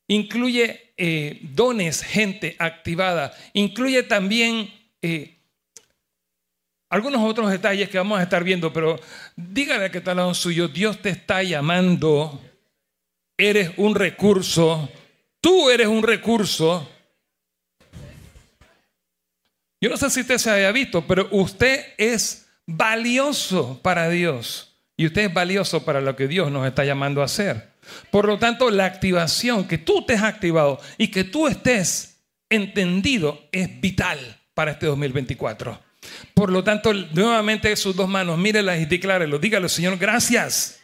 incluye 0.07 0.93
eh, 0.97 1.39
dones, 1.41 2.01
gente 2.01 2.55
activada, 2.59 3.35
incluye 3.53 4.03
también 4.03 4.73
eh, 5.01 5.35
algunos 6.89 7.21
otros 7.21 7.51
detalles 7.51 7.89
que 7.89 7.97
vamos 7.97 8.19
a 8.19 8.23
estar 8.23 8.43
viendo, 8.43 8.71
pero 8.71 8.99
dígale 9.35 9.91
que 9.91 10.01
tal 10.01 10.17
lado 10.17 10.33
suyo, 10.33 10.67
Dios 10.67 11.01
te 11.01 11.09
está 11.09 11.43
llamando, 11.43 12.41
eres 13.37 13.71
un 13.77 13.95
recurso, 13.95 14.89
tú 15.41 15.69
eres 15.69 15.87
un 15.87 16.03
recurso. 16.03 16.89
Yo 19.81 19.89
no 19.89 19.97
sé 19.97 20.09
si 20.09 20.21
usted 20.21 20.37
se 20.37 20.49
haya 20.49 20.71
visto, 20.71 21.05
pero 21.05 21.27
usted 21.31 21.93
es 21.97 22.47
valioso 22.65 23.79
para 23.81 24.09
Dios 24.09 24.75
y 24.97 25.07
usted 25.07 25.23
es 25.23 25.33
valioso 25.33 25.83
para 25.83 26.01
lo 26.01 26.15
que 26.15 26.27
Dios 26.27 26.51
nos 26.51 26.65
está 26.65 26.85
llamando 26.85 27.21
a 27.21 27.25
hacer. 27.25 27.74
Por 28.11 28.25
lo 28.25 28.37
tanto, 28.39 28.69
la 28.69 28.85
activación, 28.85 29.67
que 29.67 29.77
tú 29.77 30.05
te 30.05 30.13
has 30.13 30.23
activado 30.23 30.79
y 30.97 31.09
que 31.09 31.23
tú 31.23 31.47
estés 31.47 32.21
entendido 32.49 33.47
es 33.51 33.79
vital 33.81 34.19
para 34.53 34.71
este 34.71 34.85
2024. 34.85 35.79
Por 36.33 36.51
lo 36.51 36.63
tanto, 36.63 36.93
nuevamente 36.93 37.75
sus 37.75 37.95
dos 37.95 38.07
manos, 38.07 38.37
mírelas 38.37 38.79
y 38.79 38.85
declárelo. 38.85 39.39
Dígale, 39.39 39.69
Señor, 39.69 39.97
gracias. 39.97 40.79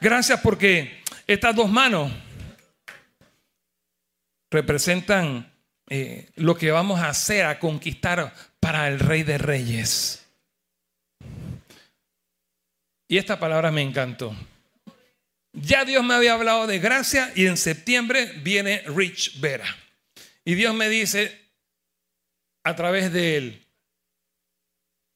Gracias 0.00 0.40
porque 0.40 1.02
estas 1.26 1.54
dos 1.54 1.70
manos 1.70 2.12
representan 4.50 5.52
eh, 5.88 6.30
lo 6.36 6.56
que 6.56 6.70
vamos 6.70 7.00
a 7.00 7.08
hacer, 7.08 7.46
a 7.46 7.58
conquistar 7.58 8.32
para 8.60 8.88
el 8.88 8.98
Rey 8.98 9.22
de 9.22 9.38
Reyes. 9.38 10.26
Y 13.08 13.18
esta 13.18 13.40
palabra 13.40 13.72
me 13.72 13.82
encantó. 13.82 14.34
Ya 15.52 15.84
Dios 15.84 16.04
me 16.04 16.14
había 16.14 16.34
hablado 16.34 16.66
de 16.66 16.78
gracia 16.78 17.32
y 17.34 17.46
en 17.46 17.56
septiembre 17.56 18.32
viene 18.42 18.82
Rich 18.86 19.40
Vera. 19.40 19.66
Y 20.44 20.54
Dios 20.54 20.74
me 20.74 20.88
dice 20.88 21.38
a 22.62 22.76
través 22.76 23.12
de 23.12 23.36
él, 23.36 23.66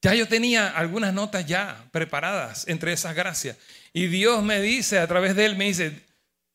Ya 0.02 0.14
yo 0.14 0.28
tenía 0.28 0.68
algunas 0.68 1.14
notas 1.14 1.46
ya 1.46 1.86
preparadas 1.90 2.68
entre 2.68 2.92
esas 2.92 3.14
gracias. 3.14 3.56
Y 3.92 4.08
Dios 4.08 4.42
me 4.42 4.60
dice, 4.60 4.98
a 4.98 5.06
través 5.06 5.34
de 5.34 5.46
él, 5.46 5.56
me 5.56 5.66
dice, 5.66 6.04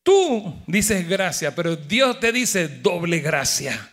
tú 0.04 0.62
dices 0.66 1.08
gracia, 1.08 1.54
pero 1.54 1.74
Dios 1.74 2.20
te 2.20 2.30
dice 2.30 2.68
doble 2.68 3.18
gracia. 3.18 3.90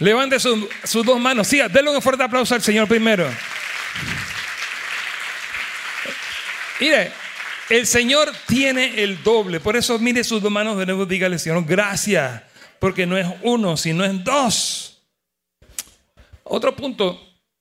Levante 0.00 0.40
sus 0.40 1.06
dos 1.06 1.20
manos. 1.20 1.46
Sí, 1.46 1.60
denle 1.70 1.90
un 1.90 2.02
fuerte 2.02 2.24
aplauso 2.24 2.54
al 2.54 2.62
Señor 2.62 2.88
primero. 2.88 3.30
Mire, 6.80 7.12
el 7.70 7.86
Señor 7.86 8.32
tiene 8.46 9.02
el 9.02 9.22
doble. 9.22 9.60
Por 9.60 9.76
eso 9.76 9.98
mire 9.98 10.24
sus 10.24 10.42
dos 10.42 10.50
manos 10.50 10.78
de 10.78 10.86
nuevo. 10.86 11.06
Dígale, 11.06 11.38
Señor, 11.38 11.64
gracias. 11.64 12.42
Porque 12.78 13.06
no 13.06 13.16
es 13.16 13.26
uno, 13.42 13.76
sino 13.76 14.04
es 14.04 14.24
dos. 14.24 15.02
Otro 16.42 16.76
punto, 16.76 17.20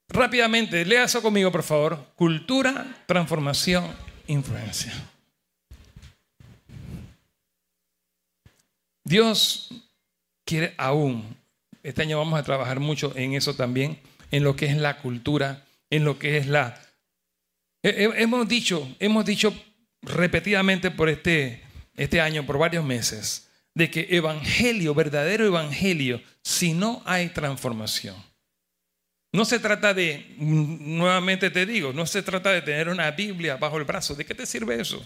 rápidamente, 0.10 0.84
lea 0.86 1.06
eso 1.06 1.22
conmigo, 1.22 1.52
por 1.52 1.64
favor. 1.64 2.12
Cultura, 2.16 3.04
transformación, 3.06 3.86
influencia. 4.28 4.94
Dios 9.06 9.70
quiere 10.46 10.74
aún 10.78 11.36
este 11.84 12.02
año 12.02 12.18
vamos 12.18 12.40
a 12.40 12.44
trabajar 12.44 12.80
mucho 12.80 13.12
en 13.16 13.34
eso 13.34 13.56
también, 13.56 14.00
en 14.32 14.46
lo 14.46 14.56
que 14.56 14.68
es 14.68 14.78
la 14.78 15.00
cultura, 15.00 15.66
en 15.90 16.06
lo 16.06 16.18
que 16.18 16.38
es 16.38 16.48
la... 16.48 16.82
Hemos 17.84 18.48
dicho, 18.48 18.88
hemos 19.00 19.26
dicho 19.26 19.54
repetidamente 20.04 20.92
por 20.92 21.10
este, 21.10 21.64
este 21.96 22.22
año, 22.22 22.46
por 22.46 22.58
varios 22.58 22.86
meses, 22.86 23.50
de 23.74 23.90
que 23.90 24.08
evangelio, 24.12 24.94
verdadero 24.94 25.46
evangelio, 25.46 26.22
si 26.44 26.74
no 26.74 27.02
hay 27.06 27.30
transformación. 27.30 28.16
No 29.32 29.46
se 29.46 29.58
trata 29.58 29.96
de, 29.96 30.36
nuevamente 30.38 31.50
te 31.50 31.66
digo, 31.66 31.92
no 31.92 32.06
se 32.06 32.22
trata 32.22 32.52
de 32.52 32.62
tener 32.62 32.88
una 32.88 33.10
Biblia 33.10 33.58
bajo 33.58 33.78
el 33.78 33.84
brazo. 33.84 34.14
¿De 34.14 34.26
qué 34.26 34.36
te 34.36 34.46
sirve 34.46 34.80
eso? 34.80 35.04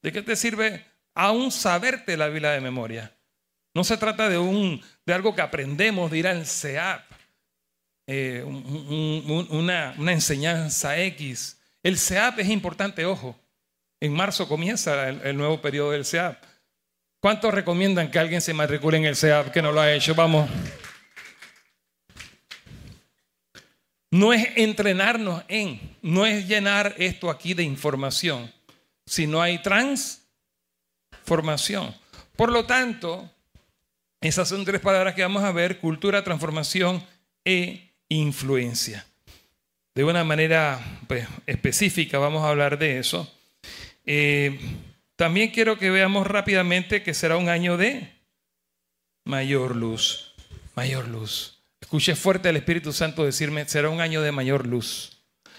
¿De 0.00 0.12
qué 0.12 0.22
te 0.22 0.36
sirve 0.36 0.84
aún 1.12 1.50
saberte 1.50 2.16
la 2.16 2.28
Biblia 2.28 2.52
de 2.52 2.60
memoria? 2.60 3.18
No 3.74 3.82
se 3.82 3.96
trata 3.96 4.28
de, 4.28 4.38
un, 4.38 4.80
de 5.04 5.12
algo 5.12 5.34
que 5.34 5.42
aprendemos 5.42 6.10
de 6.10 6.18
ir 6.18 6.28
al 6.28 6.46
CEAP, 6.46 7.02
eh, 8.06 8.42
una, 8.44 9.94
enseñanza 10.12 10.98
X. 10.98 11.60
El 11.82 11.98
CEAP 11.98 12.38
es 12.38 12.48
importante, 12.48 13.04
ojo. 13.04 13.38
En 14.00 14.12
marzo 14.12 14.48
comienza 14.48 15.08
el, 15.08 15.36
nuevo 15.36 15.60
periodo 15.60 15.90
del 15.90 16.04
CEAP. 16.04 16.40
¿Cuántos 17.20 17.52
recomiendan 17.52 18.12
que 18.12 18.20
alguien 18.20 18.40
se 18.40 18.54
matricule 18.54 18.96
en 18.96 19.06
el 19.06 19.16
CEAP 19.16 19.50
que 19.50 19.60
no 19.60 19.72
lo 19.72 19.80
ha 19.80 19.92
hecho? 19.92 20.14
Vamos. 20.14 20.48
No 24.10 24.32
es 24.32 24.48
entrenarnos 24.56 25.42
en, 25.48 25.96
no 26.00 26.24
es 26.26 26.46
llenar 26.46 26.94
esto 26.96 27.28
aquí 27.28 27.54
de 27.54 27.64
información, 27.64 28.54
sino 29.04 29.42
hay 29.42 29.60
transformación. 29.62 31.92
Por 32.36 32.52
lo 32.52 32.66
tanto, 32.66 33.28
esas 34.20 34.48
son 34.48 34.64
tres 34.64 34.80
palabras 34.80 35.14
que 35.14 35.22
vamos 35.22 35.42
a 35.42 35.50
ver, 35.50 35.80
cultura, 35.80 36.22
transformación 36.22 37.04
e 37.44 37.96
influencia. 38.08 39.04
De 39.94 40.04
una 40.04 40.22
manera 40.22 40.80
pues, 41.08 41.26
específica 41.46 42.18
vamos 42.18 42.44
a 42.44 42.50
hablar 42.50 42.78
de 42.78 43.00
eso. 43.00 43.34
Eh, 44.10 44.58
también 45.16 45.50
quiero 45.50 45.76
que 45.76 45.90
veamos 45.90 46.26
rápidamente 46.26 47.02
que 47.02 47.12
será 47.12 47.36
un 47.36 47.50
año 47.50 47.76
de 47.76 48.10
mayor 49.26 49.76
luz, 49.76 50.32
mayor 50.74 51.06
luz. 51.08 51.58
Escuché 51.78 52.16
fuerte 52.16 52.48
al 52.48 52.56
Espíritu 52.56 52.94
Santo 52.94 53.22
decirme, 53.22 53.68
será 53.68 53.90
un 53.90 54.00
año 54.00 54.22
de 54.22 54.32
mayor 54.32 54.66
luz. 54.66 55.18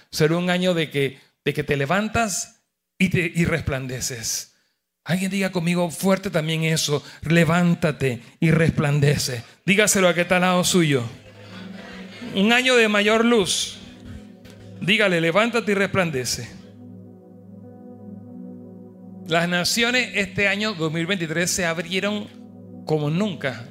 Será 0.09 0.35
un 0.35 0.49
año 0.49 0.73
de 0.73 0.89
que, 0.89 1.19
de 1.45 1.53
que 1.53 1.63
te 1.63 1.77
levantas 1.77 2.63
y, 2.97 3.09
te, 3.09 3.31
y 3.35 3.45
resplandeces. 3.45 4.55
Alguien 5.03 5.29
diga 5.29 5.51
conmigo 5.51 5.91
fuerte 5.91 6.31
también 6.31 6.63
eso. 6.63 7.03
Levántate 7.21 8.23
y 8.39 8.49
resplandece. 8.49 9.43
Dígaselo 9.63 10.07
a 10.07 10.15
que 10.15 10.21
está 10.21 10.38
al 10.38 10.41
lado 10.41 10.63
suyo. 10.63 11.03
Un 12.33 12.51
año 12.51 12.75
de 12.75 12.88
mayor 12.88 13.25
luz. 13.25 13.77
Dígale, 14.81 15.21
levántate 15.21 15.71
y 15.71 15.75
resplandece. 15.75 16.59
Las 19.29 19.47
naciones 19.47 20.09
este 20.15 20.47
año 20.47 20.73
2023 20.73 21.47
se 21.47 21.63
abrieron 21.63 22.25
como 22.87 23.11
nunca 23.11 23.63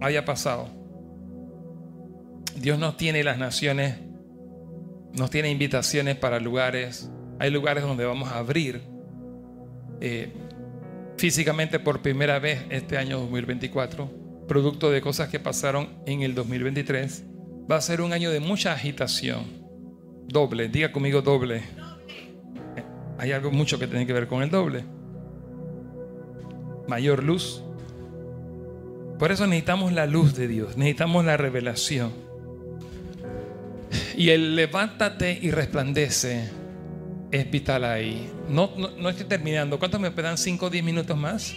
haya 0.00 0.24
pasado. 0.24 0.68
Dios 2.56 2.76
nos 2.76 2.96
tiene 2.96 3.22
las 3.22 3.38
naciones, 3.38 3.98
nos 5.12 5.30
tiene 5.30 5.52
invitaciones 5.52 6.16
para 6.16 6.40
lugares. 6.40 7.08
Hay 7.38 7.52
lugares 7.52 7.84
donde 7.84 8.04
vamos 8.04 8.32
a 8.32 8.38
abrir 8.38 8.82
eh, 10.00 10.32
físicamente 11.18 11.78
por 11.78 12.02
primera 12.02 12.40
vez 12.40 12.64
este 12.68 12.98
año 12.98 13.20
2024, 13.20 14.10
producto 14.48 14.90
de 14.90 15.00
cosas 15.00 15.28
que 15.28 15.38
pasaron 15.38 16.02
en 16.04 16.22
el 16.22 16.34
2023. 16.34 17.22
Va 17.70 17.76
a 17.76 17.80
ser 17.80 18.00
un 18.00 18.12
año 18.12 18.32
de 18.32 18.40
mucha 18.40 18.72
agitación, 18.72 19.44
doble, 20.26 20.68
diga 20.68 20.90
conmigo 20.90 21.22
doble. 21.22 21.62
Hay 23.18 23.32
algo 23.32 23.50
mucho 23.50 23.78
que 23.78 23.86
tiene 23.86 24.06
que 24.06 24.12
ver 24.12 24.28
con 24.28 24.42
el 24.42 24.50
doble. 24.50 24.84
Mayor 26.86 27.22
luz. 27.22 27.62
Por 29.18 29.32
eso 29.32 29.46
necesitamos 29.46 29.92
la 29.92 30.06
luz 30.06 30.36
de 30.36 30.46
Dios, 30.46 30.76
necesitamos 30.76 31.24
la 31.24 31.36
revelación. 31.36 32.12
Y 34.16 34.30
el 34.30 34.54
levántate 34.54 35.38
y 35.40 35.50
resplandece 35.50 36.48
es 37.30 37.50
vital 37.50 37.84
ahí. 37.84 38.30
No, 38.48 38.70
no, 38.76 39.08
estoy 39.08 39.26
terminando. 39.26 39.78
¿Cuántos 39.78 40.00
me 40.00 40.12
quedan? 40.12 40.36
¿5 40.36 40.62
o 40.62 40.70
10 40.70 40.84
minutos 40.84 41.16
más? 41.16 41.54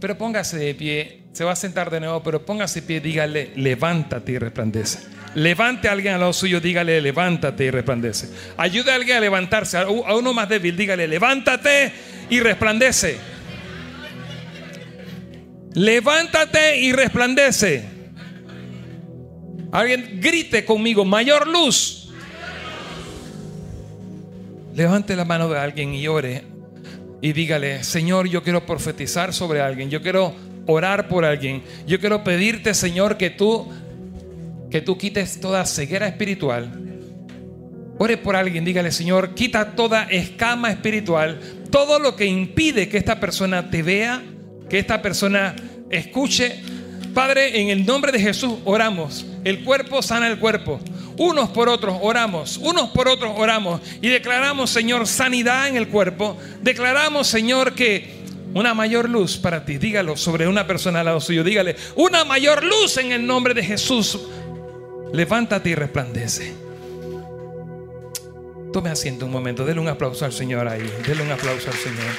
Pero 0.00 0.16
póngase 0.16 0.58
de 0.58 0.74
pie. 0.74 1.24
Se 1.32 1.44
va 1.44 1.52
a 1.52 1.56
sentar 1.56 1.90
de 1.90 2.00
nuevo, 2.00 2.22
pero 2.22 2.44
póngase 2.44 2.80
de 2.80 2.86
pie. 2.86 3.00
Dígale, 3.00 3.52
levántate 3.56 4.32
y 4.32 4.38
resplandece. 4.38 5.19
Levante 5.34 5.88
a 5.88 5.92
alguien 5.92 6.14
al 6.14 6.20
lado 6.20 6.32
suyo, 6.32 6.60
dígale, 6.60 7.00
levántate 7.00 7.66
y 7.66 7.70
resplandece. 7.70 8.30
Ayude 8.56 8.90
a 8.90 8.96
alguien 8.96 9.16
a 9.18 9.20
levantarse. 9.20 9.78
A 9.78 9.88
uno 9.88 10.32
más 10.32 10.48
débil, 10.48 10.76
dígale, 10.76 11.06
levántate 11.06 11.92
y 12.28 12.40
resplandece. 12.40 13.18
Levántate 15.74 16.78
y 16.78 16.92
resplandece. 16.92 17.84
Alguien 19.72 20.18
grite 20.20 20.64
conmigo, 20.64 21.04
mayor 21.04 21.46
luz 21.46 22.00
Levante 24.74 25.16
la 25.16 25.24
mano 25.24 25.48
de 25.48 25.58
alguien 25.58 25.94
y 25.94 26.06
ore 26.06 26.44
y 27.20 27.32
dígale, 27.32 27.84
Señor, 27.84 28.28
yo 28.28 28.42
quiero 28.42 28.64
profetizar 28.64 29.34
sobre 29.34 29.60
alguien, 29.60 29.90
yo 29.90 30.00
quiero 30.00 30.34
orar 30.66 31.08
por 31.08 31.24
alguien, 31.24 31.62
yo 31.86 32.00
quiero 32.00 32.24
pedirte, 32.24 32.72
Señor, 32.72 33.18
que 33.18 33.30
tú 33.30 33.68
que 34.70 34.80
tú 34.80 34.96
quites 34.96 35.40
toda 35.40 35.64
ceguera 35.66 36.06
espiritual. 36.06 36.70
Ore 37.98 38.16
por 38.16 38.34
alguien, 38.34 38.64
dígale, 38.64 38.92
Señor, 38.92 39.34
quita 39.34 39.72
toda 39.72 40.04
escama 40.04 40.70
espiritual, 40.70 41.38
todo 41.70 41.98
lo 41.98 42.16
que 42.16 42.24
impide 42.24 42.88
que 42.88 42.96
esta 42.96 43.20
persona 43.20 43.70
te 43.70 43.82
vea, 43.82 44.22
que 44.70 44.78
esta 44.78 45.02
persona 45.02 45.54
escuche. 45.90 46.62
Padre, 47.12 47.60
en 47.60 47.68
el 47.68 47.84
nombre 47.84 48.12
de 48.12 48.20
Jesús 48.20 48.54
oramos. 48.64 49.26
El 49.44 49.64
cuerpo 49.64 50.00
sana 50.00 50.28
el 50.28 50.38
cuerpo. 50.38 50.80
Unos 51.18 51.50
por 51.50 51.68
otros 51.68 51.98
oramos, 52.00 52.56
unos 52.56 52.90
por 52.90 53.06
otros 53.08 53.34
oramos 53.36 53.82
y 54.00 54.08
declaramos, 54.08 54.70
Señor, 54.70 55.06
sanidad 55.06 55.68
en 55.68 55.76
el 55.76 55.88
cuerpo. 55.88 56.38
Declaramos, 56.62 57.26
Señor, 57.26 57.74
que 57.74 58.20
una 58.54 58.74
mayor 58.74 59.08
luz 59.08 59.36
para 59.36 59.64
ti. 59.64 59.78
Dígalo 59.78 60.16
sobre 60.16 60.48
una 60.48 60.66
persona 60.66 61.00
al 61.00 61.06
lado 61.06 61.20
suyo. 61.20 61.44
Dígale, 61.44 61.76
una 61.96 62.24
mayor 62.24 62.64
luz 62.64 62.96
en 62.96 63.12
el 63.12 63.26
nombre 63.26 63.54
de 63.54 63.62
Jesús. 63.62 64.18
Levántate 65.12 65.70
y 65.70 65.74
resplandece. 65.74 66.52
Tome 68.72 68.90
asiento 68.90 69.26
un 69.26 69.32
momento. 69.32 69.64
Dele 69.64 69.80
un 69.80 69.88
aplauso 69.88 70.24
al 70.24 70.32
Señor 70.32 70.68
ahí. 70.68 70.88
Dele 71.06 71.22
un 71.22 71.32
aplauso 71.32 71.68
al 71.68 71.76
Señor. 71.76 72.14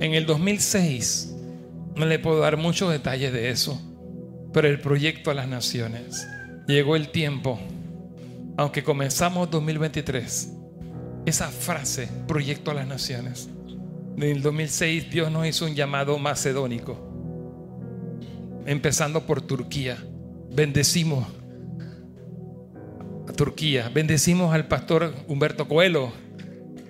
En 0.00 0.14
el 0.14 0.26
2006, 0.26 1.34
no 1.96 2.06
le 2.06 2.18
puedo 2.18 2.40
dar 2.40 2.56
muchos 2.56 2.90
detalles 2.90 3.32
de 3.32 3.50
eso 3.50 3.80
pero 4.56 4.68
el 4.68 4.80
proyecto 4.80 5.30
a 5.30 5.34
las 5.34 5.48
naciones. 5.48 6.26
Llegó 6.66 6.96
el 6.96 7.10
tiempo, 7.10 7.60
aunque 8.56 8.82
comenzamos 8.82 9.50
2023, 9.50 10.50
esa 11.26 11.48
frase, 11.48 12.08
proyecto 12.26 12.70
a 12.70 12.74
las 12.74 12.86
naciones. 12.86 13.50
En 14.16 14.22
el 14.22 14.40
2006 14.40 15.10
Dios 15.10 15.30
nos 15.30 15.46
hizo 15.46 15.66
un 15.66 15.74
llamado 15.74 16.18
macedónico, 16.18 17.15
empezando 18.66 19.24
por 19.26 19.40
Turquía. 19.40 19.96
Bendecimos 20.50 21.26
a 23.28 23.32
Turquía, 23.32 23.90
bendecimos 23.92 24.54
al 24.54 24.66
pastor 24.66 25.14
Humberto 25.28 25.66
Coelho. 25.66 26.12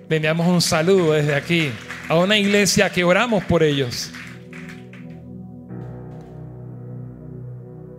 Le 0.09 0.17
enviamos 0.17 0.47
un 0.47 0.63
saludo 0.63 1.13
desde 1.13 1.35
aquí 1.35 1.71
a 2.09 2.17
una 2.17 2.39
iglesia 2.39 2.91
que 2.91 3.05
oramos 3.05 3.45
por 3.45 3.63
ellos. 3.63 4.11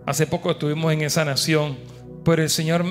Hace 0.06 0.26
poco 0.26 0.50
estuvimos 0.50 0.92
en 0.92 1.02
esa 1.02 1.24
nación, 1.24 1.76
pero 2.24 2.42
el 2.42 2.48
Señor 2.48 2.84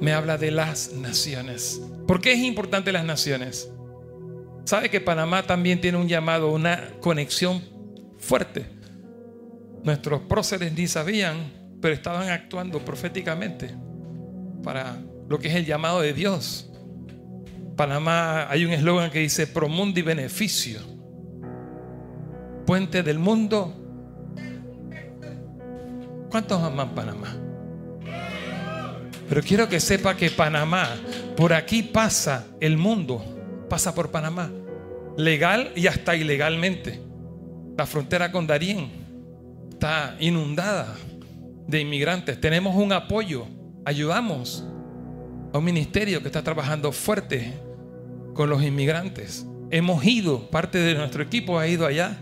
me 0.00 0.12
habla 0.12 0.38
de 0.38 0.52
las 0.52 0.92
naciones. 0.92 1.82
¿Por 2.06 2.20
qué 2.20 2.32
es 2.32 2.38
importante 2.38 2.92
las 2.92 3.04
naciones? 3.04 3.68
¿Sabe 4.64 4.90
que 4.90 5.00
Panamá 5.00 5.42
también 5.44 5.80
tiene 5.80 5.98
un 5.98 6.08
llamado, 6.08 6.52
una 6.52 6.92
conexión 7.00 7.62
fuerte? 8.18 8.81
Nuestros 9.82 10.22
próceres 10.22 10.72
ni 10.72 10.86
sabían, 10.86 11.52
pero 11.80 11.92
estaban 11.92 12.30
actuando 12.30 12.84
proféticamente 12.84 13.74
para 14.62 14.96
lo 15.28 15.38
que 15.38 15.48
es 15.48 15.54
el 15.54 15.66
llamado 15.66 16.00
de 16.00 16.12
Dios. 16.12 16.70
Panamá 17.76 18.48
hay 18.48 18.64
un 18.64 18.72
eslogan 18.72 19.10
que 19.10 19.18
dice 19.18 19.46
Promundi 19.46 20.02
beneficio. 20.02 20.80
Puente 22.64 23.02
del 23.02 23.18
mundo. 23.18 23.74
¿Cuántos 26.30 26.62
aman 26.62 26.94
Panamá? 26.94 27.36
Pero 29.28 29.42
quiero 29.42 29.68
que 29.68 29.80
sepa 29.80 30.16
que 30.16 30.30
Panamá, 30.30 30.90
por 31.36 31.52
aquí 31.52 31.82
pasa 31.82 32.46
el 32.60 32.76
mundo, 32.76 33.66
pasa 33.68 33.94
por 33.94 34.10
Panamá, 34.10 34.50
legal 35.16 35.72
y 35.74 35.88
hasta 35.88 36.14
ilegalmente. 36.14 37.00
La 37.76 37.86
frontera 37.86 38.30
con 38.30 38.46
Darién 38.46 39.01
está 39.82 40.14
inundada 40.20 40.94
de 41.66 41.80
inmigrantes. 41.80 42.40
Tenemos 42.40 42.76
un 42.76 42.92
apoyo, 42.92 43.48
ayudamos 43.84 44.64
a 45.52 45.58
un 45.58 45.64
ministerio 45.64 46.22
que 46.22 46.28
está 46.28 46.44
trabajando 46.44 46.92
fuerte 46.92 47.52
con 48.32 48.48
los 48.48 48.62
inmigrantes. 48.62 49.44
Hemos 49.72 50.04
ido, 50.04 50.48
parte 50.50 50.78
de 50.78 50.94
nuestro 50.94 51.24
equipo 51.24 51.58
ha 51.58 51.66
ido 51.66 51.84
allá, 51.84 52.16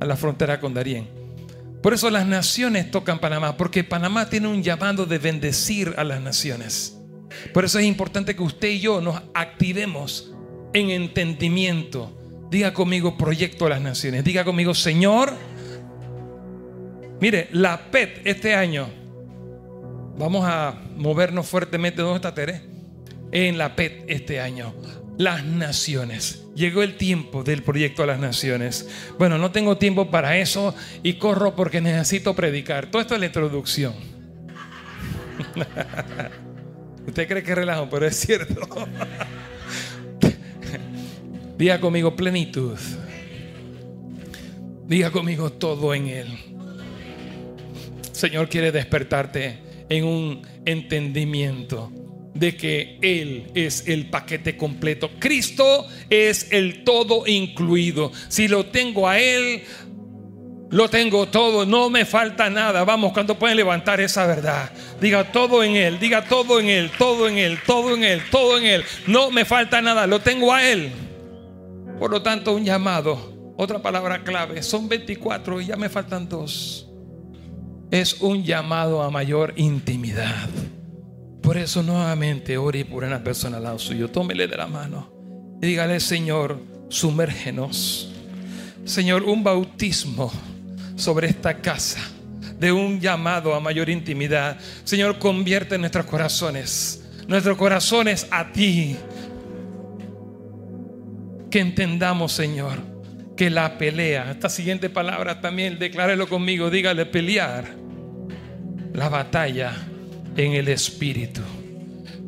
a 0.00 0.04
la 0.04 0.14
frontera 0.14 0.60
con 0.60 0.72
Darién. 0.72 1.08
Por 1.82 1.94
eso 1.94 2.08
las 2.10 2.28
naciones 2.28 2.92
tocan 2.92 3.18
Panamá, 3.18 3.56
porque 3.56 3.82
Panamá 3.82 4.30
tiene 4.30 4.46
un 4.46 4.62
llamado 4.62 5.04
de 5.04 5.18
bendecir 5.18 5.94
a 5.96 6.04
las 6.04 6.20
naciones. 6.20 6.96
Por 7.52 7.64
eso 7.64 7.80
es 7.80 7.86
importante 7.86 8.36
que 8.36 8.42
usted 8.44 8.68
y 8.68 8.78
yo 8.78 9.00
nos 9.00 9.20
activemos 9.34 10.32
en 10.72 10.90
entendimiento. 10.90 12.16
Diga 12.52 12.72
conmigo 12.72 13.18
proyecto 13.18 13.66
a 13.66 13.70
las 13.70 13.80
naciones. 13.80 14.22
Diga 14.22 14.44
conmigo, 14.44 14.76
Señor, 14.76 15.34
mire, 17.20 17.48
la 17.52 17.90
PET 17.90 18.22
este 18.24 18.54
año 18.54 19.04
Vamos 20.16 20.44
a 20.46 20.74
movernos 20.96 21.46
fuertemente. 21.46 22.02
¿Dónde 22.02 22.16
está 22.16 22.34
Tere? 22.34 22.62
En 23.32 23.58
la 23.58 23.74
PET 23.74 24.04
este 24.06 24.40
año. 24.40 24.74
Las 25.18 25.44
naciones. 25.44 26.44
Llegó 26.54 26.82
el 26.82 26.96
tiempo 26.96 27.42
del 27.42 27.62
proyecto 27.62 28.04
a 28.04 28.06
las 28.06 28.20
naciones. 28.20 28.88
Bueno, 29.18 29.38
no 29.38 29.50
tengo 29.50 29.76
tiempo 29.76 30.10
para 30.10 30.38
eso 30.38 30.74
y 31.02 31.14
corro 31.14 31.56
porque 31.56 31.80
necesito 31.80 32.34
predicar. 32.34 32.86
Todo 32.86 33.02
esto 33.02 33.14
es 33.14 33.20
la 33.20 33.26
introducción. 33.26 33.94
Usted 37.06 37.28
cree 37.28 37.42
que 37.42 37.54
relajo, 37.54 37.88
pero 37.90 38.06
es 38.06 38.16
cierto. 38.16 38.68
Diga 41.58 41.80
conmigo 41.80 42.14
plenitud. 42.14 42.78
Diga 44.86 45.10
conmigo 45.10 45.50
todo 45.50 45.92
en 45.92 46.06
Él. 46.06 46.53
Señor 48.24 48.48
quiere 48.48 48.72
despertarte 48.72 49.58
en 49.90 50.02
un 50.02 50.48
entendimiento 50.64 51.92
de 52.32 52.56
que 52.56 52.98
Él 53.02 53.50
es 53.54 53.86
el 53.86 54.08
paquete 54.08 54.56
completo. 54.56 55.10
Cristo 55.18 55.86
es 56.08 56.50
el 56.50 56.84
todo 56.84 57.26
incluido. 57.26 58.10
Si 58.28 58.48
lo 58.48 58.64
tengo 58.64 59.06
a 59.06 59.20
Él, 59.20 59.64
lo 60.70 60.88
tengo 60.88 61.28
todo, 61.28 61.66
no 61.66 61.90
me 61.90 62.06
falta 62.06 62.48
nada. 62.48 62.82
Vamos, 62.84 63.12
cuando 63.12 63.38
pueden 63.38 63.58
levantar 63.58 64.00
esa 64.00 64.26
verdad? 64.26 64.70
Diga 65.02 65.30
todo 65.30 65.62
en 65.62 65.76
Él, 65.76 65.98
diga 66.00 66.24
todo 66.24 66.60
en 66.60 66.70
Él, 66.70 66.90
todo 66.96 67.28
en 67.28 67.36
Él, 67.36 67.58
todo 67.66 67.94
en 67.94 68.04
Él, 68.04 68.22
todo 68.30 68.56
en 68.56 68.64
Él. 68.64 68.84
No 69.06 69.30
me 69.30 69.44
falta 69.44 69.82
nada, 69.82 70.06
lo 70.06 70.20
tengo 70.20 70.50
a 70.50 70.66
Él. 70.66 70.90
Por 71.98 72.10
lo 72.10 72.22
tanto, 72.22 72.54
un 72.54 72.64
llamado, 72.64 73.54
otra 73.58 73.82
palabra 73.82 74.24
clave, 74.24 74.62
son 74.62 74.88
24 74.88 75.60
y 75.60 75.66
ya 75.66 75.76
me 75.76 75.90
faltan 75.90 76.26
dos 76.26 76.88
es 78.00 78.20
un 78.20 78.44
llamado 78.44 79.02
a 79.02 79.10
mayor 79.10 79.54
intimidad. 79.56 80.48
Por 81.42 81.56
eso 81.56 81.82
nuevamente 81.82 82.56
ore 82.58 82.84
por 82.84 83.04
una 83.04 83.22
persona 83.22 83.58
al 83.58 83.64
lado 83.64 83.78
suyo. 83.78 84.10
Tómele 84.10 84.46
de 84.46 84.56
la 84.56 84.66
mano 84.66 85.14
dígale, 85.64 86.00
Señor, 86.00 86.60
sumérgenos. 86.88 88.12
Señor, 88.84 89.22
un 89.22 89.42
bautismo 89.42 90.32
sobre 90.96 91.28
esta 91.28 91.58
casa 91.58 92.00
de 92.58 92.70
un 92.70 93.00
llamado 93.00 93.54
a 93.54 93.60
mayor 93.60 93.88
intimidad. 93.88 94.58
Señor, 94.84 95.18
convierte 95.18 95.78
nuestros 95.78 96.06
corazones, 96.06 97.02
nuestros 97.26 97.56
corazones 97.56 98.26
a 98.30 98.52
ti. 98.52 98.96
Que 101.50 101.60
entendamos, 101.60 102.32
Señor, 102.32 102.78
que 103.36 103.48
la 103.48 103.78
pelea, 103.78 104.32
esta 104.32 104.48
siguiente 104.48 104.90
palabra 104.90 105.40
también, 105.40 105.78
declárelo 105.78 106.28
conmigo, 106.28 106.68
dígale 106.68 107.06
pelear 107.06 107.83
la 108.94 109.08
batalla 109.08 109.74
en 110.36 110.52
el 110.52 110.68
Espíritu. 110.68 111.42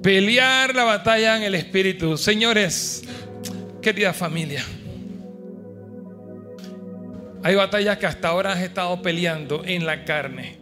Pelear 0.03 0.75
la 0.75 0.85
batalla 0.85 1.37
en 1.37 1.45
el 1.45 1.55
Espíritu. 1.55 2.19
Señores, 2.19 3.05
querida 3.81 4.13
familia, 4.13 4.65
hay 7.43 7.55
batallas 7.55 7.97
que 7.99 8.07
hasta 8.07 8.29
ahora 8.29 8.53
has 8.53 8.61
estado 8.61 9.01
peleando 9.01 9.63
en 9.65 9.87
la 9.87 10.05
carne. 10.05 10.59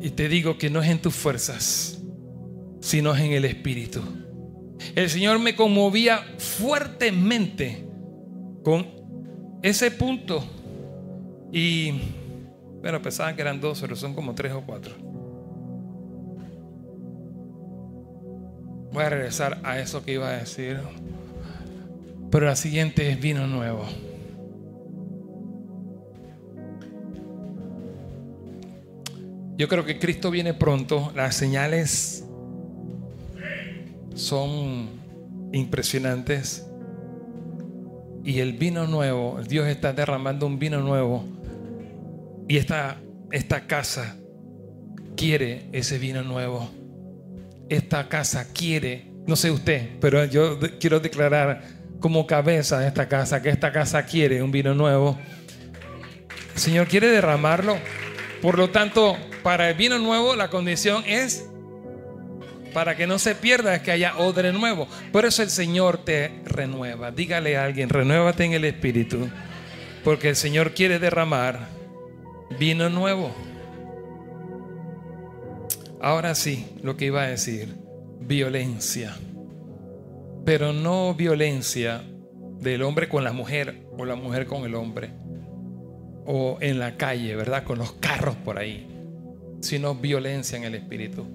Y 0.00 0.10
te 0.10 0.28
digo 0.28 0.56
que 0.56 0.70
no 0.70 0.82
es 0.82 0.88
en 0.88 1.00
tus 1.00 1.14
fuerzas, 1.14 2.00
sino 2.80 3.14
es 3.14 3.20
en 3.20 3.32
el 3.32 3.44
Espíritu. 3.44 4.00
El 4.94 5.10
Señor 5.10 5.38
me 5.40 5.54
conmovía 5.54 6.24
fuertemente 6.38 7.84
con 8.62 8.86
ese 9.62 9.90
punto. 9.90 10.42
Y 11.52 11.94
bueno, 12.80 13.02
pensaban 13.02 13.34
que 13.34 13.42
eran 13.42 13.60
dos, 13.60 13.80
pero 13.80 13.96
son 13.96 14.14
como 14.14 14.34
tres 14.34 14.52
o 14.52 14.62
cuatro. 14.62 14.94
Voy 18.92 19.04
a 19.04 19.10
regresar 19.10 19.58
a 19.64 19.78
eso 19.78 20.04
que 20.04 20.12
iba 20.12 20.28
a 20.28 20.32
decir. 20.32 20.78
Pero 22.30 22.46
la 22.46 22.56
siguiente 22.56 23.10
es 23.10 23.20
vino 23.20 23.46
nuevo. 23.46 23.84
Yo 29.56 29.66
creo 29.66 29.84
que 29.84 29.98
Cristo 29.98 30.30
viene 30.30 30.54
pronto. 30.54 31.12
Las 31.16 31.34
señales 31.34 32.24
son 34.14 34.88
impresionantes. 35.52 36.64
Y 38.24 38.40
el 38.40 38.52
vino 38.52 38.86
nuevo, 38.86 39.40
Dios 39.48 39.66
está 39.66 39.92
derramando 39.92 40.46
un 40.46 40.58
vino 40.58 40.80
nuevo 40.80 41.37
y 42.48 42.56
esta, 42.56 42.96
esta 43.30 43.66
casa 43.66 44.16
quiere 45.16 45.66
ese 45.72 45.98
vino 45.98 46.22
nuevo. 46.22 46.70
Esta 47.68 48.08
casa 48.08 48.52
quiere, 48.54 49.12
no 49.26 49.36
sé 49.36 49.50
usted, 49.50 49.90
pero 50.00 50.24
yo 50.24 50.58
quiero 50.80 50.98
declarar 50.98 51.62
como 52.00 52.26
cabeza 52.26 52.78
de 52.80 52.88
esta 52.88 53.06
casa 53.08 53.42
que 53.42 53.50
esta 53.50 53.70
casa 53.70 54.06
quiere 54.06 54.42
un 54.42 54.50
vino 54.50 54.72
nuevo. 54.74 55.18
El 56.54 56.60
Señor 56.60 56.88
quiere 56.88 57.08
derramarlo. 57.08 57.76
Por 58.40 58.56
lo 58.56 58.70
tanto, 58.70 59.18
para 59.42 59.68
el 59.68 59.76
vino 59.76 59.98
nuevo 59.98 60.34
la 60.34 60.48
condición 60.48 61.04
es 61.06 61.44
para 62.72 62.96
que 62.96 63.06
no 63.06 63.18
se 63.18 63.34
pierda 63.34 63.74
es 63.74 63.82
que 63.82 63.90
haya 63.90 64.16
odre 64.16 64.52
nuevo. 64.52 64.88
Por 65.12 65.26
eso 65.26 65.42
el 65.42 65.50
Señor 65.50 66.04
te 66.04 66.40
renueva. 66.46 67.10
Dígale 67.10 67.58
a 67.58 67.64
alguien, 67.64 67.90
renuévate 67.90 68.44
en 68.44 68.54
el 68.54 68.64
Espíritu. 68.64 69.28
Porque 70.02 70.30
el 70.30 70.36
Señor 70.36 70.72
quiere 70.72 70.98
derramar 70.98 71.77
vino 72.58 72.88
nuevo. 72.88 73.30
Ahora 76.00 76.34
sí, 76.34 76.66
lo 76.82 76.96
que 76.96 77.06
iba 77.06 77.22
a 77.22 77.28
decir, 77.28 77.74
violencia. 78.20 79.16
Pero 80.44 80.72
no 80.72 81.14
violencia 81.14 82.02
del 82.60 82.82
hombre 82.82 83.08
con 83.08 83.24
la 83.24 83.32
mujer 83.32 83.86
o 83.96 84.04
la 84.04 84.14
mujer 84.14 84.46
con 84.46 84.64
el 84.64 84.74
hombre. 84.74 85.10
O 86.26 86.58
en 86.60 86.78
la 86.78 86.96
calle, 86.96 87.34
¿verdad? 87.36 87.64
Con 87.64 87.78
los 87.78 87.92
carros 87.92 88.36
por 88.36 88.58
ahí. 88.58 88.86
Sino 89.60 89.94
violencia 89.94 90.56
en 90.56 90.64
el 90.64 90.74
espíritu. 90.74 91.26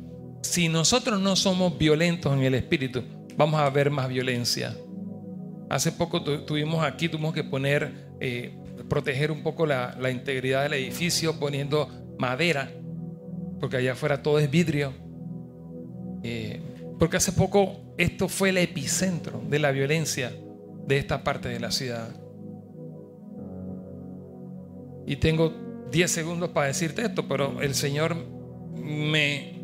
Si 0.41 0.69
nosotros 0.69 1.19
no 1.19 1.35
somos 1.35 1.77
violentos 1.77 2.33
en 2.33 2.43
el 2.43 2.53
espíritu, 2.53 3.03
vamos 3.35 3.59
a 3.59 3.69
ver 3.69 3.89
más 3.89 4.07
violencia. 4.07 4.75
Hace 5.69 5.91
poco 5.91 6.23
tuvimos 6.45 6.83
aquí, 6.83 7.09
tuvimos 7.09 7.33
que 7.33 7.43
poner 7.43 7.91
eh, 8.19 8.55
proteger 8.89 9.31
un 9.31 9.43
poco 9.43 9.65
la, 9.65 9.97
integridad 10.11 10.63
del 10.63 10.73
edificio 10.73 11.39
poniendo 11.39 11.89
madera, 12.17 12.71
porque 13.59 13.77
allá 13.77 13.93
afuera 13.93 14.21
todo 14.21 14.39
es 14.39 14.49
vidrio. 14.49 14.93
Eh, 16.23 16.61
porque 16.99 17.17
hace 17.17 17.33
poco 17.33 17.95
esto 17.97 18.29
fue 18.29 18.49
el 18.49 18.57
epicentro 18.57 19.43
de 19.49 19.59
la 19.59 19.71
violencia 19.71 20.31
de 20.87 20.97
esta 20.97 21.23
parte 21.23 21.49
de 21.49 21.59
la 21.59 21.71
ciudad. 21.71 22.09
Y 25.05 25.17
tengo 25.17 25.53
10 25.91 26.09
segundos 26.09 26.49
para 26.49 26.67
decirte 26.67 27.03
esto, 27.03 27.27
pero 27.27 27.61
el 27.61 27.75
Señor 27.75 28.15
me, 28.75 29.59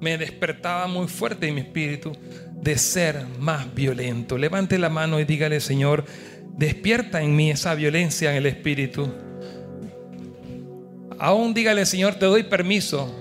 me 0.00 0.18
despertaba 0.18 0.86
muy 0.86 1.08
fuerte 1.08 1.48
en 1.48 1.54
mi 1.54 1.60
espíritu 1.62 2.12
de 2.62 2.78
ser 2.78 3.26
más 3.40 3.74
violento. 3.74 4.38
Levante 4.38 4.78
la 4.78 4.88
mano 4.88 5.18
y 5.18 5.24
dígale, 5.24 5.60
Señor, 5.60 6.04
despierta 6.56 7.22
en 7.22 7.34
mí 7.34 7.50
esa 7.50 7.74
violencia 7.74 8.30
en 8.30 8.36
el 8.36 8.46
espíritu. 8.46 9.12
Aún 11.18 11.54
dígale, 11.54 11.86
Señor, 11.86 12.14
te 12.16 12.26
doy 12.26 12.42
permiso 12.42 13.18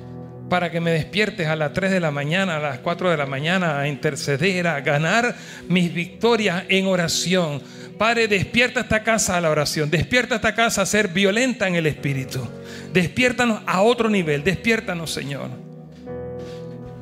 para 0.50 0.70
que 0.70 0.82
me 0.82 0.92
despiertes 0.92 1.48
a 1.48 1.56
las 1.56 1.72
3 1.72 1.92
de 1.92 2.00
la 2.02 2.12
mañana, 2.12 2.58
a 2.58 2.60
las 2.60 2.80
4 2.80 3.12
de 3.12 3.18
la 3.18 3.26
mañana, 3.26 3.80
a 3.80 3.88
interceder, 3.88 4.68
a 4.68 4.82
ganar 4.82 5.36
mis 5.70 5.94
victorias 5.94 6.66
en 6.68 6.88
oración. 6.88 7.62
Padre, 7.98 8.28
despierta 8.28 8.82
esta 8.82 9.04
casa 9.04 9.38
a 9.38 9.42
la 9.42 9.50
oración, 9.50 9.90
despierta 9.90 10.36
esta 10.36 10.54
casa 10.54 10.82
a 10.82 10.86
ser 10.86 11.08
violenta 11.08 11.68
en 11.68 11.76
el 11.76 11.86
espíritu. 11.88 12.46
Despiértanos 12.92 13.62
a 13.66 13.82
otro 13.82 14.10
nivel, 14.10 14.44
despiértanos, 14.44 15.12
Señor. 15.12 15.71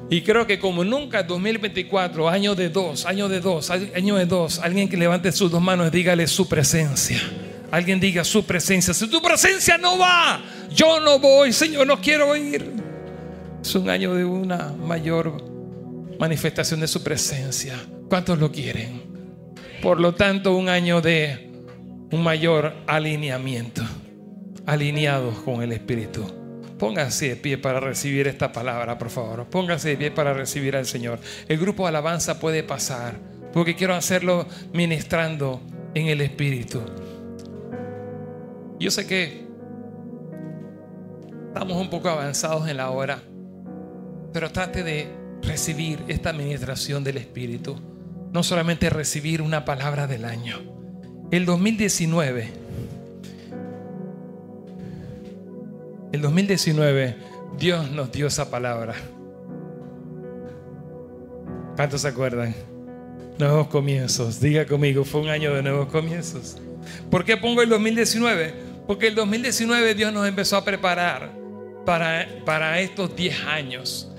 Y 0.09 0.21
creo 0.21 0.47
que 0.47 0.57
como 0.57 0.83
nunca 0.83 1.21
2024, 1.21 2.27
año 2.27 2.55
de 2.55 2.69
dos, 2.69 3.05
año 3.05 3.29
de 3.29 3.39
dos, 3.39 3.69
año 3.69 4.15
de 4.15 4.25
dos, 4.25 4.59
alguien 4.59 4.89
que 4.89 4.97
levante 4.97 5.31
sus 5.31 5.51
dos 5.51 5.61
manos, 5.61 5.91
dígale 5.91 6.25
su 6.27 6.47
presencia. 6.47 7.21
Alguien 7.69 7.99
diga 7.99 8.23
su 8.23 8.43
presencia. 8.43 8.93
Si 8.93 9.07
tu 9.07 9.21
presencia 9.21 9.77
no 9.77 9.99
va, 9.99 10.41
yo 10.73 10.99
no 10.99 11.19
voy, 11.19 11.53
Señor, 11.53 11.85
no 11.85 12.01
quiero 12.01 12.35
ir. 12.35 12.73
Es 13.61 13.75
un 13.75 13.87
año 13.87 14.15
de 14.15 14.25
una 14.25 14.73
mayor 14.73 15.43
manifestación 16.19 16.79
de 16.79 16.87
su 16.87 17.03
presencia. 17.03 17.75
¿Cuántos 18.09 18.39
lo 18.39 18.51
quieren? 18.51 19.03
Por 19.81 19.99
lo 19.99 20.15
tanto, 20.15 20.55
un 20.55 20.69
año 20.69 21.01
de 21.01 21.51
un 22.11 22.23
mayor 22.23 22.73
alineamiento, 22.87 23.83
alineados 24.65 25.39
con 25.41 25.61
el 25.61 25.71
Espíritu. 25.71 26.38
Póngase 26.79 27.29
de 27.29 27.35
pie 27.35 27.57
para 27.57 27.81
recibir 27.81 28.27
esta 28.27 28.53
palabra, 28.53 28.97
por 28.97 29.09
favor. 29.09 29.45
Póngase 29.49 29.89
de 29.89 29.97
pie 29.97 30.11
para 30.11 30.33
recibir 30.33 30.77
al 30.77 30.85
Señor. 30.85 31.19
El 31.49 31.57
grupo 31.57 31.83
de 31.83 31.89
alabanza 31.89 32.39
puede 32.39 32.63
pasar, 32.63 33.15
porque 33.51 33.75
quiero 33.75 33.93
hacerlo 33.93 34.47
ministrando 34.71 35.61
en 35.93 36.07
el 36.07 36.21
Espíritu. 36.21 36.81
Yo 38.79 38.91
sé 38.91 39.05
que 39.05 39.45
estamos 41.47 41.75
un 41.75 41.89
poco 41.89 42.07
avanzados 42.07 42.69
en 42.69 42.77
la 42.77 42.89
hora. 42.91 43.23
Pero 44.31 44.49
trate 44.51 44.83
de 44.83 45.09
recibir 45.41 45.99
esta 46.07 46.29
administración 46.29 47.03
del 47.03 47.17
Espíritu. 47.17 47.75
No 48.31 48.41
solamente 48.41 48.89
recibir 48.89 49.41
una 49.41 49.65
palabra 49.65 50.07
del 50.07 50.23
año. 50.23 50.59
El 51.31 51.45
2019. 51.45 52.68
El 56.11 56.21
2019 56.21 57.15
Dios 57.59 57.91
nos 57.91 58.11
dio 58.11 58.27
esa 58.27 58.49
palabra. 58.49 58.95
¿Cuántos 61.75 62.01
se 62.01 62.07
acuerdan? 62.07 62.55
Nuevos 63.37 63.67
comienzos. 63.67 64.39
Diga 64.39 64.65
conmigo, 64.65 65.05
fue 65.05 65.21
un 65.21 65.29
año 65.29 65.53
de 65.53 65.61
nuevos 65.61 65.87
comienzos. 65.89 66.57
¿Por 67.11 67.25
qué 67.25 67.37
pongo 67.37 67.61
el 67.61 67.69
2019? 67.69 68.53
Porque 68.87 69.07
el 69.07 69.15
2019 69.15 69.93
Dios 69.93 70.11
nos 70.11 70.27
empezó 70.27 70.57
a 70.57 70.65
preparar 70.65 71.31
para, 71.85 72.27
para 72.43 72.79
estos 72.79 73.15
10 73.15 73.45
años. 73.45 74.11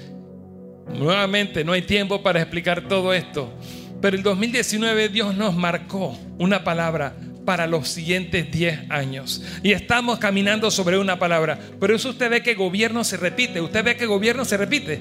Nuevamente, 0.95 1.65
no 1.65 1.73
hay 1.73 1.83
tiempo 1.83 2.23
para 2.23 2.41
explicar 2.41 2.87
todo 2.87 3.13
esto. 3.13 3.53
Pero 4.01 4.17
el 4.17 4.23
2019 4.23 5.09
Dios 5.09 5.37
nos 5.37 5.57
marcó 5.57 6.17
una 6.39 6.63
palabra 6.63 7.15
para 7.51 7.67
los 7.67 7.89
siguientes 7.89 8.49
10 8.53 8.91
años. 8.91 9.43
Y 9.65 9.73
estamos 9.73 10.21
caminando 10.21 10.71
sobre 10.71 10.97
una 10.99 11.19
palabra. 11.19 11.59
Pero 11.81 11.97
eso 11.97 12.11
usted 12.11 12.31
ve 12.31 12.45
que 12.45 12.55
gobierno 12.55 13.03
se 13.03 13.17
repite. 13.17 13.61
Usted 13.61 13.83
ve 13.83 13.97
que 13.97 14.07
gobierno 14.07 14.45
se 14.45 14.57
repite. 14.57 15.01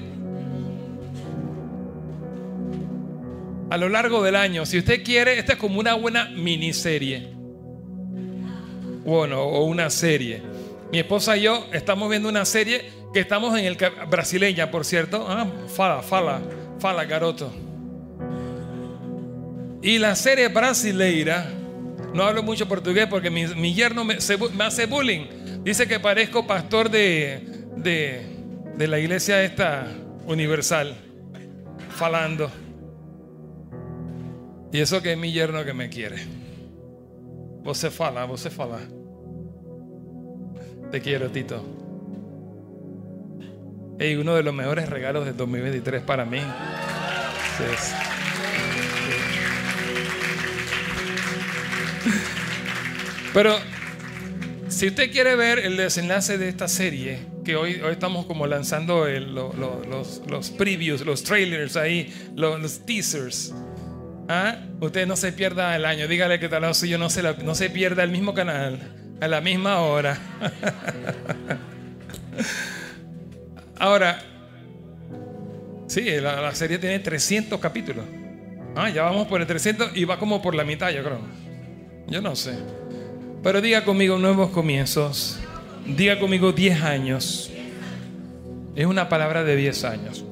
A 3.70 3.76
lo 3.76 3.88
largo 3.88 4.20
del 4.24 4.34
año, 4.34 4.66
si 4.66 4.78
usted 4.78 5.04
quiere, 5.04 5.38
esta 5.38 5.52
es 5.52 5.60
como 5.60 5.78
una 5.78 5.94
buena 5.94 6.24
miniserie. 6.30 7.28
Bueno, 9.04 9.42
o 9.42 9.64
una 9.66 9.88
serie. 9.88 10.42
Mi 10.90 10.98
esposa 10.98 11.36
y 11.36 11.42
yo 11.42 11.68
estamos 11.72 12.10
viendo 12.10 12.28
una 12.28 12.44
serie 12.44 12.90
que 13.14 13.20
estamos 13.20 13.56
en 13.56 13.64
el 13.64 13.76
brasileña, 14.10 14.72
por 14.72 14.84
cierto. 14.84 15.24
Ah, 15.28 15.46
fala, 15.68 16.02
fala, 16.02 16.40
fala, 16.80 17.04
garoto. 17.04 17.52
Y 19.82 19.98
la 19.98 20.16
serie 20.16 20.48
brasileira, 20.48 21.59
no 22.14 22.24
hablo 22.24 22.42
mucho 22.42 22.66
portugués 22.66 23.06
porque 23.08 23.30
mi, 23.30 23.74
yerno 23.74 24.04
me, 24.04 24.14
hace 24.14 24.86
bullying. 24.86 25.62
Dice 25.62 25.86
que 25.86 26.00
parezco 26.00 26.46
pastor 26.46 26.90
de, 26.90 27.66
de, 27.76 28.22
de 28.76 28.88
la 28.88 28.98
iglesia 28.98 29.42
esta 29.42 29.86
universal, 30.26 30.96
falando. 31.90 32.50
Y 34.72 34.80
eso 34.80 35.02
que 35.02 35.12
es 35.12 35.18
mi 35.18 35.32
yerno 35.32 35.64
que 35.64 35.74
me 35.74 35.88
quiere. 35.88 36.16
Você 37.62 37.90
fala, 37.90 38.24
você 38.24 38.50
fala. 38.50 38.78
Te 40.90 41.00
quiero, 41.00 41.30
Tito. 41.30 41.62
Y 43.98 44.14
uno 44.14 44.34
de 44.34 44.42
los 44.42 44.54
mejores 44.54 44.88
regalos 44.88 45.26
de 45.26 45.32
2023 45.32 46.02
para 46.02 46.24
mí. 46.24 46.40
Pero 53.32 53.58
si 54.68 54.88
usted 54.88 55.10
quiere 55.10 55.36
ver 55.36 55.58
el 55.58 55.76
desenlace 55.76 56.38
de 56.38 56.48
esta 56.48 56.68
serie, 56.68 57.18
que 57.44 57.56
hoy, 57.56 57.80
hoy 57.80 57.92
estamos 57.92 58.26
como 58.26 58.46
lanzando 58.46 59.06
los, 59.06 60.22
los, 60.26 60.50
previews, 60.50 61.02
los 61.02 61.22
trailers 61.22 61.76
ahí, 61.76 62.12
los, 62.36 62.84
teasers. 62.86 63.54
¿Ah? 64.28 64.56
Usted 64.80 65.06
no 65.06 65.16
se 65.16 65.32
pierda 65.32 65.74
el 65.74 65.84
año. 65.84 66.06
Dígale 66.06 66.38
que 66.38 66.48
tal 66.48 66.62
vez 66.62 66.80
yo 66.82 66.98
no 66.98 67.10
se, 67.10 67.22
no 67.22 67.54
se 67.54 67.70
pierda 67.70 68.04
el 68.04 68.10
mismo 68.10 68.34
canal 68.34 68.78
a 69.20 69.28
la 69.28 69.40
misma 69.40 69.80
hora. 69.80 70.18
Ahora, 73.78 74.22
sí, 75.86 76.04
la, 76.20 76.54
serie 76.54 76.78
tiene 76.78 76.98
300 76.98 77.58
capítulos. 77.60 78.04
Ah, 78.76 78.88
ya 78.88 79.02
vamos 79.02 79.26
por 79.26 79.40
el 79.40 79.46
300 79.46 79.96
y 79.96 80.04
va 80.04 80.18
como 80.18 80.40
por 80.40 80.54
la 80.54 80.64
mitad, 80.64 80.90
yo 80.90 81.02
creo. 81.02 81.20
Yo 82.10 82.20
no 82.20 82.36
sé. 82.36 82.54
Pero 83.42 83.60
diga 83.60 83.84
conmigo 83.84 84.18
nuevos 84.18 84.50
comienzos. 84.50 85.38
Diga 85.86 86.18
conmigo 86.18 86.52
10 86.52 86.82
años. 86.82 87.50
Es 88.76 88.86
una 88.86 89.08
palabra 89.08 89.44
de 89.44 89.56
10 89.56 89.84
años. 89.84 90.24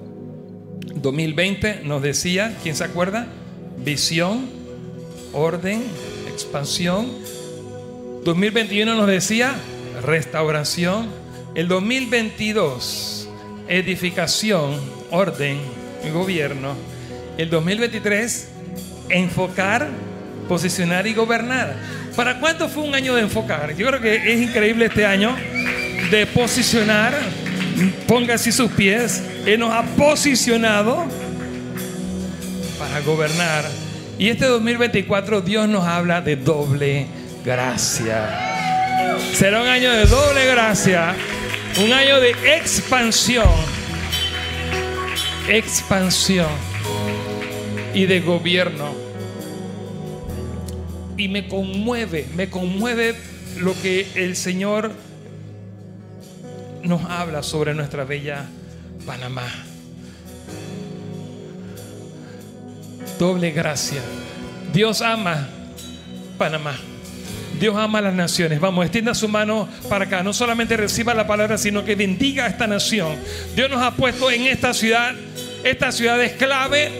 2020 0.94 1.82
nos 1.84 2.02
decía, 2.02 2.56
¿quién 2.62 2.74
se 2.74 2.84
acuerda? 2.84 3.26
Visión, 3.84 4.46
orden, 5.32 5.82
expansión 6.28 7.06
2021 8.28 8.94
nos 8.94 9.06
decía 9.06 9.54
restauración. 10.04 11.08
El 11.54 11.66
2022, 11.66 13.26
edificación, 13.68 14.78
orden 15.10 15.58
gobierno. 16.12 16.74
El 17.38 17.48
2023, 17.48 18.48
enfocar, 19.08 19.88
posicionar 20.48 21.06
y 21.06 21.14
gobernar. 21.14 21.76
¿Para 22.16 22.40
cuánto 22.40 22.68
fue 22.68 22.82
un 22.82 22.94
año 22.94 23.14
de 23.14 23.22
enfocar? 23.22 23.76
Yo 23.76 23.86
creo 23.86 24.00
que 24.00 24.32
es 24.32 24.40
increíble 24.40 24.86
este 24.86 25.06
año 25.06 25.36
de 26.10 26.26
posicionar. 26.26 27.14
Ponga 28.08 28.34
así 28.34 28.50
sus 28.50 28.72
pies. 28.72 29.22
Él 29.46 29.60
nos 29.60 29.72
ha 29.72 29.82
posicionado 29.82 31.04
para 32.78 33.00
gobernar. 33.00 33.64
Y 34.18 34.28
este 34.30 34.46
2024 34.46 35.42
Dios 35.42 35.68
nos 35.68 35.84
habla 35.84 36.20
de 36.20 36.34
doble 36.34 37.06
gracia. 37.44 38.48
Será 39.32 39.62
un 39.62 39.68
año 39.68 39.92
de 39.92 40.06
doble 40.06 40.46
gracia, 40.46 41.14
un 41.84 41.92
año 41.92 42.20
de 42.20 42.30
expansión, 42.56 43.48
expansión 45.48 46.48
y 47.94 48.06
de 48.06 48.20
gobierno. 48.20 49.07
Y 51.18 51.28
me 51.28 51.48
conmueve, 51.48 52.26
me 52.36 52.48
conmueve 52.48 53.14
lo 53.58 53.74
que 53.82 54.06
el 54.14 54.36
Señor 54.36 54.92
nos 56.84 57.04
habla 57.04 57.42
sobre 57.42 57.74
nuestra 57.74 58.04
bella 58.04 58.46
Panamá. 59.04 59.46
Doble 63.18 63.50
gracia. 63.50 64.00
Dios 64.72 65.02
ama 65.02 65.48
Panamá. 66.38 66.78
Dios 67.58 67.76
ama 67.76 67.98
a 67.98 68.02
las 68.02 68.14
naciones. 68.14 68.60
Vamos, 68.60 68.84
extienda 68.84 69.12
su 69.12 69.26
mano 69.26 69.68
para 69.88 70.04
acá. 70.04 70.22
No 70.22 70.32
solamente 70.32 70.76
reciba 70.76 71.14
la 71.14 71.26
palabra, 71.26 71.58
sino 71.58 71.84
que 71.84 71.96
bendiga 71.96 72.44
a 72.44 72.48
esta 72.48 72.68
nación. 72.68 73.16
Dios 73.56 73.68
nos 73.68 73.82
ha 73.82 73.90
puesto 73.96 74.30
en 74.30 74.42
esta 74.42 74.72
ciudad. 74.72 75.16
Esta 75.64 75.90
ciudad 75.90 76.22
es 76.22 76.34
clave 76.34 76.92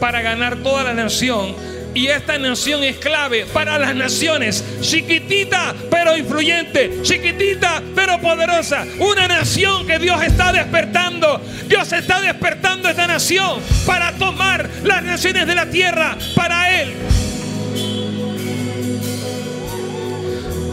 para 0.00 0.22
ganar 0.22 0.62
toda 0.62 0.82
la 0.82 0.94
nación. 0.94 1.75
Y 1.96 2.08
esta 2.08 2.36
nación 2.38 2.84
es 2.84 2.98
clave 2.98 3.46
para 3.46 3.78
las 3.78 3.94
naciones. 3.94 4.62
Chiquitita 4.82 5.74
pero 5.90 6.14
influyente. 6.14 7.00
Chiquitita 7.00 7.82
pero 7.94 8.20
poderosa. 8.20 8.84
Una 8.98 9.26
nación 9.26 9.86
que 9.86 9.98
Dios 9.98 10.22
está 10.22 10.52
despertando. 10.52 11.40
Dios 11.66 11.90
está 11.90 12.20
despertando 12.20 12.90
esta 12.90 13.06
nación 13.06 13.62
para 13.86 14.12
tomar 14.12 14.68
las 14.84 15.02
naciones 15.04 15.46
de 15.46 15.54
la 15.54 15.70
tierra 15.70 16.18
para 16.34 16.82
Él. 16.82 16.92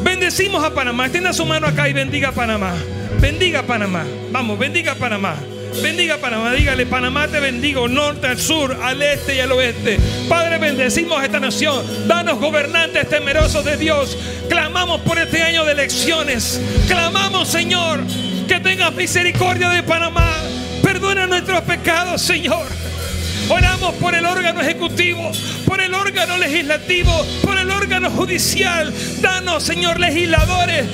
Bendecimos 0.04 0.62
a 0.62 0.74
Panamá. 0.74 1.06
Extienda 1.06 1.32
su 1.32 1.46
mano 1.46 1.68
acá 1.68 1.88
y 1.88 1.94
bendiga 1.94 2.30
a 2.30 2.32
Panamá. 2.34 2.74
Bendiga 3.22 3.60
a 3.60 3.64
Panamá. 3.64 4.04
Vamos, 4.30 4.60
bendiga 4.60 4.92
a 4.92 4.96
Panamá. 4.96 5.38
Bendiga 5.82 6.18
Panamá, 6.18 6.52
dígale, 6.54 6.86
Panamá 6.86 7.28
te 7.28 7.40
bendigo, 7.40 7.88
norte 7.88 8.28
al 8.28 8.40
sur, 8.40 8.78
al 8.82 9.02
este 9.02 9.36
y 9.36 9.40
al 9.40 9.52
oeste. 9.52 9.98
Padre, 10.30 10.58
bendecimos 10.58 11.24
esta 11.24 11.40
nación. 11.40 11.84
Danos 12.08 12.40
gobernantes 12.40 13.10
temerosos 13.10 13.66
de 13.66 13.78
Dios. 13.78 14.18
Clamamos 14.50 15.02
por 15.02 15.18
este 15.18 15.42
año 15.42 15.66
de 15.66 15.72
elecciones. 15.72 16.62
Clamamos, 16.88 17.48
Señor, 17.48 18.02
que 18.48 18.60
tengas 18.60 18.94
misericordia 18.94 19.70
de 19.70 19.84
Panamá. 19.84 20.32
Perdona 20.84 21.28
nuestros 21.28 21.62
pecados, 21.62 22.22
Señor. 22.22 22.68
Oramos 23.50 23.96
por 23.96 24.16
el 24.16 24.26
órgano 24.26 24.62
ejecutivo, 24.62 25.32
por 25.66 25.82
el 25.82 25.94
órgano 25.94 26.38
legislativo, 26.38 27.26
por 27.44 27.58
el 27.58 27.70
órgano 27.72 28.10
judicial. 28.12 28.94
Danos, 29.22 29.64
Señor, 29.64 30.00
legisladores 30.00 30.86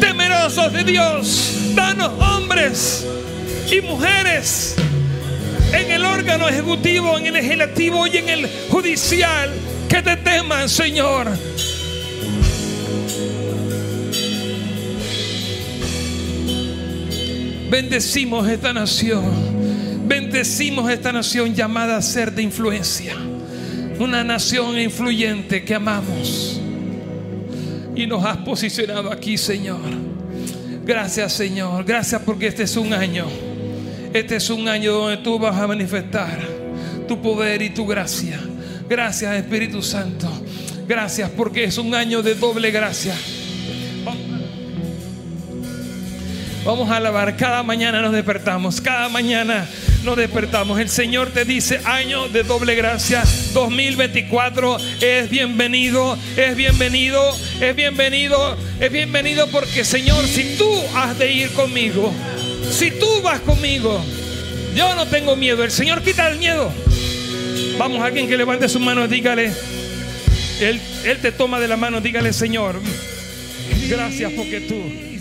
temerosos 0.00 0.72
de 0.72 0.84
Dios. 0.84 1.74
Danos 1.74 2.12
hombres 2.20 3.06
y 3.72 3.80
mujeres 3.80 4.76
en 5.72 5.90
el 5.90 6.04
órgano 6.04 6.46
ejecutivo, 6.46 7.16
en 7.16 7.26
el 7.26 7.32
legislativo 7.32 8.06
y 8.06 8.18
en 8.18 8.28
el 8.28 8.50
judicial 8.68 9.50
que 9.88 10.02
te 10.02 10.16
teman, 10.18 10.68
Señor. 10.68 11.28
Bendecimos 17.70 18.46
esta 18.46 18.74
nación. 18.74 19.24
Bendecimos 20.06 20.90
esta 20.90 21.10
nación 21.10 21.54
llamada 21.54 21.96
a 21.96 22.02
ser 22.02 22.30
de 22.32 22.42
influencia. 22.42 23.16
Una 23.98 24.22
nación 24.22 24.78
influyente 24.78 25.64
que 25.64 25.74
amamos. 25.74 26.60
Y 27.96 28.06
nos 28.06 28.22
has 28.22 28.36
posicionado 28.38 29.10
aquí, 29.10 29.38
Señor. 29.38 29.80
Gracias, 30.84 31.32
Señor. 31.32 31.84
Gracias 31.84 32.20
porque 32.22 32.48
este 32.48 32.64
es 32.64 32.76
un 32.76 32.92
año 32.92 33.26
este 34.12 34.36
es 34.36 34.50
un 34.50 34.68
año 34.68 34.92
donde 34.92 35.16
tú 35.18 35.38
vas 35.38 35.56
a 35.56 35.66
manifestar 35.66 36.38
tu 37.08 37.20
poder 37.20 37.62
y 37.62 37.70
tu 37.70 37.86
gracia. 37.86 38.38
Gracias 38.88 39.36
Espíritu 39.36 39.82
Santo. 39.82 40.28
Gracias 40.86 41.30
porque 41.30 41.64
es 41.64 41.78
un 41.78 41.94
año 41.94 42.22
de 42.22 42.34
doble 42.34 42.70
gracia. 42.70 43.14
Vamos 46.64 46.90
a 46.90 46.96
alabar. 46.96 47.36
Cada 47.36 47.62
mañana 47.64 48.00
nos 48.00 48.12
despertamos. 48.12 48.80
Cada 48.80 49.08
mañana 49.08 49.66
nos 50.04 50.16
despertamos. 50.16 50.78
El 50.78 50.88
Señor 50.88 51.30
te 51.30 51.44
dice 51.44 51.80
año 51.84 52.28
de 52.28 52.44
doble 52.44 52.76
gracia. 52.76 53.24
2024 53.52 54.76
es 55.00 55.28
bienvenido. 55.28 56.16
Es 56.36 56.54
bienvenido. 56.54 57.36
Es 57.60 57.74
bienvenido. 57.74 58.56
Es 58.78 58.92
bienvenido 58.92 59.48
porque 59.48 59.84
Señor, 59.84 60.24
si 60.26 60.56
tú 60.56 60.70
has 60.94 61.18
de 61.18 61.32
ir 61.32 61.50
conmigo. 61.52 62.12
Si 62.72 62.90
tú 62.90 63.20
vas 63.22 63.40
conmigo, 63.40 64.02
yo 64.74 64.94
no 64.94 65.06
tengo 65.06 65.36
miedo. 65.36 65.62
El 65.62 65.70
Señor 65.70 66.02
quita 66.02 66.28
el 66.28 66.38
miedo. 66.38 66.72
Vamos 67.78 68.02
alguien 68.02 68.28
que 68.28 68.36
levante 68.36 68.68
su 68.68 68.80
mano, 68.80 69.06
dígale. 69.06 69.52
Él, 70.60 70.80
él 71.04 71.18
te 71.20 71.32
toma 71.32 71.60
de 71.60 71.68
la 71.68 71.76
mano, 71.76 72.00
dígale, 72.00 72.32
Señor, 72.32 72.80
gracias 73.88 74.32
porque 74.32 74.60
tú 74.60 75.11